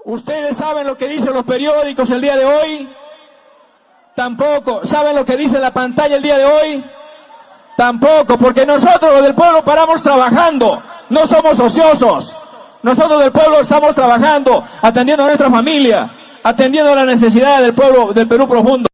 ¿Ustedes 0.04 0.58
saben 0.58 0.86
lo 0.86 0.98
que 0.98 1.08
dicen 1.08 1.34
los 1.34 1.46
periódicos 1.46 2.10
el 2.10 2.20
día 2.20 2.36
de 2.36 2.44
hoy? 2.44 2.90
Tampoco. 4.14 4.86
¿Saben 4.86 5.16
lo 5.16 5.24
que 5.24 5.38
dice 5.38 5.58
la 5.60 5.72
pantalla 5.72 6.18
el 6.18 6.22
día 6.22 6.38
de 6.38 6.44
hoy? 6.44 6.84
Tampoco, 7.78 8.38
porque 8.38 8.66
nosotros 8.66 9.14
los 9.14 9.24
del 9.24 9.36
pueblo 9.36 9.64
paramos 9.64 10.04
trabajando, 10.04 10.84
no 11.08 11.26
somos 11.26 11.58
ociosos. 11.62 12.36
Nosotros 12.84 13.22
del 13.22 13.32
pueblo 13.32 13.62
estamos 13.62 13.96
trabajando, 13.96 14.66
atendiendo 14.82 15.24
a 15.24 15.28
nuestra 15.28 15.50
familia, 15.50 16.10
atendiendo 16.44 16.92
a 16.92 16.96
la 16.96 17.06
necesidad 17.06 17.62
del 17.62 17.74
pueblo 17.74 18.12
del 18.12 18.28
Perú 18.28 18.50
profundo. 18.50 18.89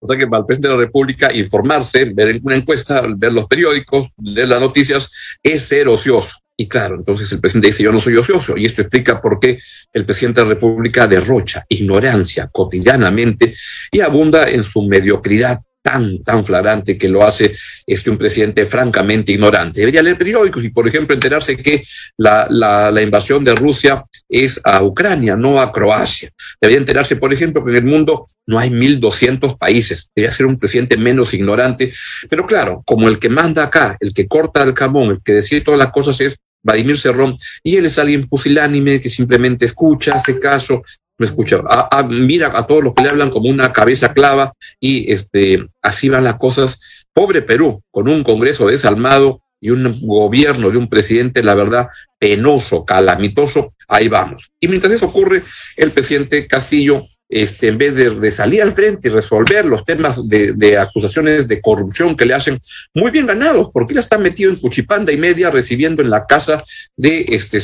O 0.00 0.08
sea 0.08 0.16
que 0.16 0.26
para 0.26 0.40
el 0.40 0.46
presidente 0.46 0.68
de 0.68 0.74
la 0.74 0.80
República 0.80 1.32
informarse, 1.32 2.06
ver 2.06 2.40
una 2.42 2.56
encuesta, 2.56 3.04
ver 3.16 3.32
los 3.32 3.46
periódicos, 3.46 4.08
leer 4.22 4.48
las 4.48 4.60
noticias, 4.60 5.10
es 5.42 5.62
ser 5.64 5.88
ocioso. 5.88 6.36
Y 6.56 6.68
claro, 6.68 6.96
entonces 6.96 7.30
el 7.32 7.40
presidente 7.40 7.68
dice, 7.68 7.82
yo 7.82 7.92
no 7.92 8.00
soy 8.00 8.16
ocioso. 8.16 8.56
Y 8.56 8.66
esto 8.66 8.82
explica 8.82 9.20
por 9.20 9.38
qué 9.38 9.58
el 9.92 10.04
presidente 10.04 10.40
de 10.40 10.46
la 10.46 10.54
República 10.54 11.06
derrocha 11.06 11.64
ignorancia 11.68 12.48
cotidianamente 12.52 13.54
y 13.90 14.00
abunda 14.00 14.48
en 14.48 14.62
su 14.62 14.82
mediocridad 14.82 15.60
tan, 15.82 16.22
tan 16.22 16.44
flagrante 16.44 16.98
que 16.98 17.08
lo 17.08 17.24
hace 17.24 17.54
este, 17.86 18.10
un 18.10 18.18
presidente 18.18 18.66
francamente 18.66 19.32
ignorante. 19.32 19.80
Debería 19.80 20.02
leer 20.02 20.18
periódicos 20.18 20.64
y, 20.64 20.70
por 20.70 20.86
ejemplo, 20.86 21.14
enterarse 21.14 21.56
que 21.56 21.84
la, 22.16 22.46
la, 22.50 22.90
la, 22.90 23.02
invasión 23.02 23.44
de 23.44 23.54
Rusia 23.54 24.04
es 24.28 24.60
a 24.64 24.82
Ucrania, 24.82 25.36
no 25.36 25.60
a 25.60 25.72
Croacia. 25.72 26.30
Debería 26.60 26.80
enterarse, 26.80 27.16
por 27.16 27.32
ejemplo, 27.32 27.64
que 27.64 27.70
en 27.70 27.76
el 27.78 27.84
mundo 27.84 28.26
no 28.46 28.58
hay 28.58 28.70
1.200 28.70 29.58
países. 29.58 30.10
Debería 30.14 30.36
ser 30.36 30.46
un 30.46 30.58
presidente 30.58 30.96
menos 30.96 31.32
ignorante. 31.34 31.92
Pero 32.28 32.46
claro, 32.46 32.82
como 32.84 33.08
el 33.08 33.18
que 33.18 33.28
manda 33.28 33.64
acá, 33.64 33.96
el 34.00 34.12
que 34.12 34.28
corta 34.28 34.62
el 34.62 34.74
camón, 34.74 35.10
el 35.10 35.22
que 35.22 35.32
decide 35.32 35.62
todas 35.62 35.78
las 35.78 35.90
cosas 35.90 36.20
es 36.20 36.38
Vladimir 36.62 36.98
Cerrón, 36.98 37.36
y 37.62 37.76
él 37.76 37.86
es 37.86 37.98
alguien 37.98 38.28
pusilánime 38.28 39.00
que 39.00 39.08
simplemente 39.08 39.64
escucha, 39.64 40.12
hace 40.14 40.38
caso, 40.38 40.82
no 41.20 41.26
escucha, 41.26 41.60
a, 41.68 41.98
a, 41.98 42.02
mira 42.02 42.50
a 42.56 42.66
todos 42.66 42.82
los 42.82 42.94
que 42.94 43.02
le 43.02 43.10
hablan 43.10 43.28
como 43.28 43.50
una 43.50 43.74
cabeza 43.74 44.14
clava 44.14 44.54
y 44.80 45.12
este, 45.12 45.66
así 45.82 46.08
van 46.08 46.24
las 46.24 46.38
cosas. 46.38 46.80
Pobre 47.12 47.42
Perú, 47.42 47.82
con 47.90 48.08
un 48.08 48.24
Congreso 48.24 48.66
desalmado 48.66 49.42
y 49.60 49.68
un 49.68 50.00
gobierno 50.00 50.70
de 50.70 50.78
un 50.78 50.88
presidente, 50.88 51.42
la 51.42 51.54
verdad, 51.54 51.88
penoso, 52.18 52.86
calamitoso, 52.86 53.74
ahí 53.86 54.08
vamos. 54.08 54.50
Y 54.60 54.68
mientras 54.68 54.94
eso 54.94 55.06
ocurre, 55.06 55.42
el 55.76 55.90
presidente 55.90 56.46
Castillo 56.46 57.02
este, 57.30 57.68
en 57.68 57.78
vez 57.78 57.94
de, 57.94 58.30
salir 58.32 58.60
al 58.60 58.72
frente 58.72 59.08
y 59.08 59.12
resolver 59.12 59.64
los 59.64 59.84
temas 59.84 60.28
de, 60.28 60.76
acusaciones 60.76 61.46
de 61.46 61.60
corrupción 61.60 62.16
que 62.16 62.26
le 62.26 62.34
hacen 62.34 62.58
muy 62.92 63.12
bien 63.12 63.26
ganados, 63.26 63.70
porque 63.72 63.92
él 63.92 64.00
está 64.00 64.18
metido 64.18 64.50
en 64.50 64.56
cuchipanda 64.56 65.12
y 65.12 65.16
media 65.16 65.48
recibiendo 65.50 66.02
en 66.02 66.10
la 66.10 66.26
casa 66.26 66.64
de 66.96 67.24
este, 67.28 67.62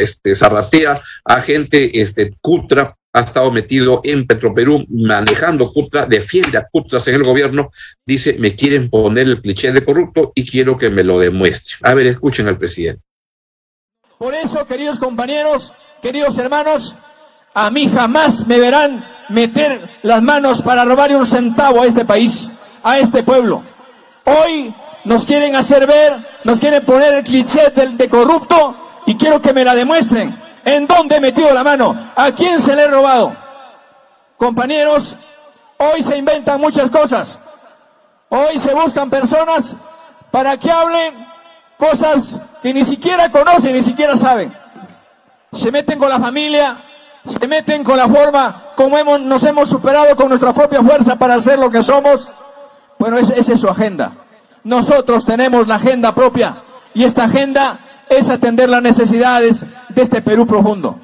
este 0.00 0.34
Zarratea 0.34 1.00
a 1.24 1.40
gente 1.40 2.00
este, 2.00 2.34
Cutra, 2.40 2.96
ha 3.12 3.20
estado 3.20 3.50
metido 3.52 4.00
en 4.04 4.26
Petroperú 4.26 4.84
manejando 4.88 5.72
Cutra, 5.72 6.04
defiende 6.04 6.58
a 6.58 6.66
Cutras 6.70 7.06
en 7.06 7.14
el 7.14 7.22
gobierno, 7.22 7.70
dice, 8.04 8.34
me 8.34 8.56
quieren 8.56 8.90
poner 8.90 9.28
el 9.28 9.40
cliché 9.40 9.70
de 9.70 9.84
corrupto 9.84 10.32
y 10.34 10.44
quiero 10.44 10.76
que 10.76 10.90
me 10.90 11.04
lo 11.04 11.20
demuestre. 11.20 11.76
A 11.82 11.94
ver, 11.94 12.06
escuchen 12.06 12.48
al 12.48 12.58
presidente. 12.58 13.02
Por 14.18 14.34
eso, 14.34 14.66
queridos 14.66 14.98
compañeros, 14.98 15.72
queridos 16.02 16.36
hermanos, 16.38 16.96
a 17.66 17.70
mí 17.70 17.90
jamás 17.92 18.46
me 18.46 18.58
verán 18.58 19.04
meter 19.30 19.98
las 20.02 20.22
manos 20.22 20.62
para 20.62 20.84
robarle 20.84 21.16
un 21.16 21.26
centavo 21.26 21.82
a 21.82 21.86
este 21.86 22.04
país, 22.04 22.52
a 22.84 22.98
este 22.98 23.24
pueblo. 23.24 23.64
Hoy 24.24 24.72
nos 25.04 25.26
quieren 25.26 25.56
hacer 25.56 25.84
ver, 25.86 26.16
nos 26.44 26.60
quieren 26.60 26.84
poner 26.84 27.14
el 27.14 27.24
cliché 27.24 27.70
del 27.70 27.98
de 27.98 28.08
corrupto 28.08 28.76
y 29.06 29.16
quiero 29.16 29.40
que 29.40 29.52
me 29.52 29.64
la 29.64 29.74
demuestren. 29.74 30.38
¿En 30.64 30.86
dónde 30.86 31.16
he 31.16 31.20
metido 31.20 31.52
la 31.52 31.64
mano? 31.64 31.98
¿A 32.14 32.30
quién 32.30 32.60
se 32.60 32.76
le 32.76 32.84
he 32.84 32.88
robado? 32.88 33.32
Compañeros, 34.36 35.16
hoy 35.78 36.02
se 36.02 36.16
inventan 36.16 36.60
muchas 36.60 36.90
cosas. 36.90 37.40
Hoy 38.28 38.56
se 38.58 38.72
buscan 38.72 39.10
personas 39.10 39.74
para 40.30 40.56
que 40.58 40.70
hablen 40.70 41.26
cosas 41.76 42.38
que 42.62 42.72
ni 42.72 42.84
siquiera 42.84 43.30
conocen, 43.30 43.72
ni 43.72 43.82
siquiera 43.82 44.16
saben. 44.16 44.52
Se 45.52 45.72
meten 45.72 45.98
con 45.98 46.08
la 46.08 46.20
familia, 46.20 46.76
se 47.28 47.46
meten 47.46 47.84
con 47.84 47.96
la 47.96 48.08
forma 48.08 48.62
como 48.74 48.98
hemos, 48.98 49.20
nos 49.20 49.44
hemos 49.44 49.68
superado 49.68 50.16
con 50.16 50.28
nuestra 50.28 50.52
propia 50.52 50.82
fuerza 50.82 51.16
para 51.16 51.40
ser 51.40 51.58
lo 51.58 51.70
que 51.70 51.82
somos. 51.82 52.30
Bueno, 52.98 53.18
esa 53.18 53.52
es 53.52 53.60
su 53.60 53.68
agenda. 53.68 54.12
Nosotros 54.64 55.24
tenemos 55.24 55.66
la 55.66 55.76
agenda 55.76 56.14
propia 56.14 56.56
y 56.94 57.04
esta 57.04 57.24
agenda 57.24 57.78
es 58.08 58.28
atender 58.28 58.68
las 58.68 58.82
necesidades 58.82 59.66
de 59.90 60.02
este 60.02 60.22
Perú 60.22 60.46
profundo. 60.46 60.98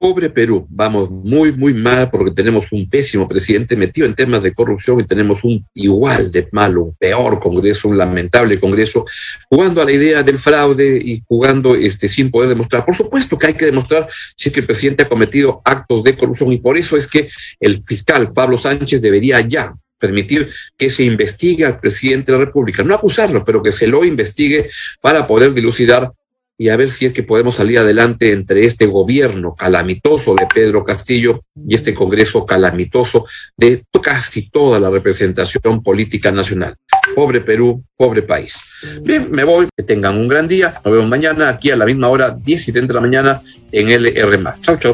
Pobre 0.00 0.30
Perú, 0.30 0.64
vamos 0.70 1.10
muy, 1.10 1.50
muy 1.50 1.74
mal 1.74 2.08
porque 2.08 2.30
tenemos 2.30 2.66
un 2.70 2.88
pésimo 2.88 3.28
presidente 3.28 3.74
metido 3.74 4.06
en 4.06 4.14
temas 4.14 4.44
de 4.44 4.54
corrupción 4.54 5.00
y 5.00 5.04
tenemos 5.04 5.42
un 5.42 5.66
igual 5.74 6.30
de 6.30 6.48
malo, 6.52 6.84
un 6.84 6.94
peor 6.94 7.40
Congreso, 7.40 7.88
un 7.88 7.98
lamentable 7.98 8.60
Congreso, 8.60 9.04
jugando 9.50 9.82
a 9.82 9.84
la 9.84 9.90
idea 9.90 10.22
del 10.22 10.38
fraude 10.38 11.00
y 11.02 11.20
jugando 11.26 11.74
este, 11.74 12.06
sin 12.06 12.30
poder 12.30 12.50
demostrar. 12.50 12.84
Por 12.84 12.96
supuesto 12.96 13.36
que 13.36 13.48
hay 13.48 13.54
que 13.54 13.64
demostrar 13.64 14.08
si 14.36 14.50
es 14.50 14.54
que 14.54 14.60
el 14.60 14.66
presidente 14.66 15.02
ha 15.02 15.08
cometido 15.08 15.60
actos 15.64 16.04
de 16.04 16.16
corrupción 16.16 16.52
y 16.52 16.58
por 16.58 16.78
eso 16.78 16.96
es 16.96 17.08
que 17.08 17.28
el 17.58 17.82
fiscal 17.84 18.32
Pablo 18.32 18.56
Sánchez 18.56 19.02
debería 19.02 19.40
ya 19.40 19.74
permitir 19.98 20.48
que 20.76 20.90
se 20.90 21.02
investigue 21.02 21.64
al 21.64 21.80
presidente 21.80 22.30
de 22.30 22.38
la 22.38 22.44
República, 22.44 22.84
no 22.84 22.94
acusarlo, 22.94 23.44
pero 23.44 23.64
que 23.64 23.72
se 23.72 23.88
lo 23.88 24.04
investigue 24.04 24.70
para 25.00 25.26
poder 25.26 25.54
dilucidar 25.54 26.12
y 26.60 26.70
a 26.70 26.76
ver 26.76 26.90
si 26.90 27.06
es 27.06 27.12
que 27.12 27.22
podemos 27.22 27.54
salir 27.54 27.78
adelante 27.78 28.32
entre 28.32 28.64
este 28.64 28.86
gobierno 28.86 29.54
calamitoso 29.54 30.34
de 30.34 30.46
Pedro 30.52 30.84
Castillo 30.84 31.44
y 31.66 31.76
este 31.76 31.94
Congreso 31.94 32.44
calamitoso 32.44 33.26
de 33.56 33.84
casi 34.02 34.50
toda 34.50 34.80
la 34.80 34.90
representación 34.90 35.82
política 35.82 36.32
nacional. 36.32 36.74
Pobre 37.14 37.40
Perú, 37.40 37.84
pobre 37.96 38.22
país. 38.22 38.58
Bien, 39.02 39.30
me 39.30 39.44
voy, 39.44 39.68
que 39.76 39.84
tengan 39.84 40.16
un 40.16 40.26
gran 40.26 40.48
día. 40.48 40.74
Nos 40.84 40.92
vemos 40.92 41.08
mañana 41.08 41.48
aquí 41.48 41.70
a 41.70 41.76
la 41.76 41.84
misma 41.84 42.08
hora, 42.08 42.30
10 42.30 42.68
y 42.68 42.72
30 42.72 42.92
de 42.92 42.94
la 42.94 43.00
mañana 43.00 43.42
en 43.70 43.88
LR. 43.90 44.38
Chau, 44.60 44.76
chau. 44.78 44.92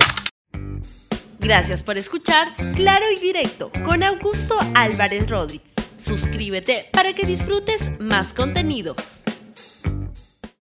Gracias 1.41 1.83
por 1.83 1.97
escuchar 1.97 2.55
Claro 2.75 3.07
y 3.15 3.21
Directo 3.21 3.71
con 3.87 4.03
Augusto 4.03 4.59
Álvarez 4.75 5.29
Rodríguez. 5.29 5.69
Suscríbete 5.97 6.87
para 6.93 7.15
que 7.15 7.27
disfrutes 7.27 7.91
más 8.01 8.35
contenidos. 8.35 9.25